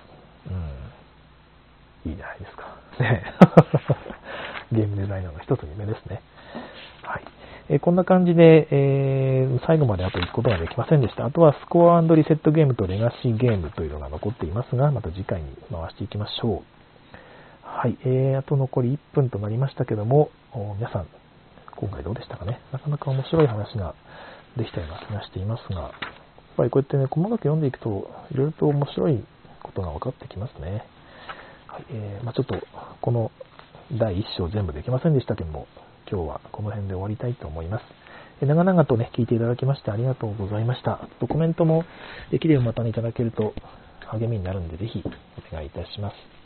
[2.05, 2.11] うん。
[2.11, 2.65] いいじゃないですか。
[2.99, 3.23] ね
[4.71, 6.21] ゲームデザイナーの一つに目ですね。
[7.03, 7.23] はい。
[7.69, 11.25] えこんな感じで、えー、最後まであと行くことができませんでした。
[11.25, 16.79] あとはスコアリセットゲームとレガシーゲームというのが残っていますが、また次回に回していきましょう。
[17.61, 20.31] はい、えー、あと残り1分となりましたけども、
[20.77, 21.07] 皆さん、
[21.79, 22.59] 今回どうでしたかね？
[22.73, 23.95] なかなか面白い話が
[24.57, 25.91] できたような気がしていますが、やっ
[26.57, 29.23] ぱりこうやってね、細かく読んでいくと、いろいろと面白い
[29.63, 30.83] ことが分かってきますね。
[31.67, 32.55] はい、えー、まあ、ちょっと、
[33.01, 33.31] この
[33.97, 35.67] 第1章全部できませんでしたけども、
[36.11, 38.45] 今日はこの辺で終わりたいと思います。
[38.45, 41.07] 長々とね、聞いていただきましてありがとうございました。
[41.19, 41.85] とコメントも
[42.31, 43.53] できるようまたね、いただけると
[44.07, 46.38] 励みになるんで、ぜひお願いいたします。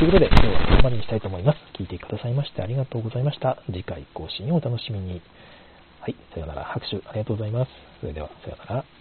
[0.00, 1.58] ということで、今日はここまでにしたいと思います。
[1.74, 3.58] 聞いてくださいましてありがとうございました。
[3.66, 5.20] 次回更新をお楽しみに。
[6.00, 6.64] はい、さようなら。
[6.64, 7.70] 拍手ありがとうございます。
[8.00, 8.99] それでは、さようなら。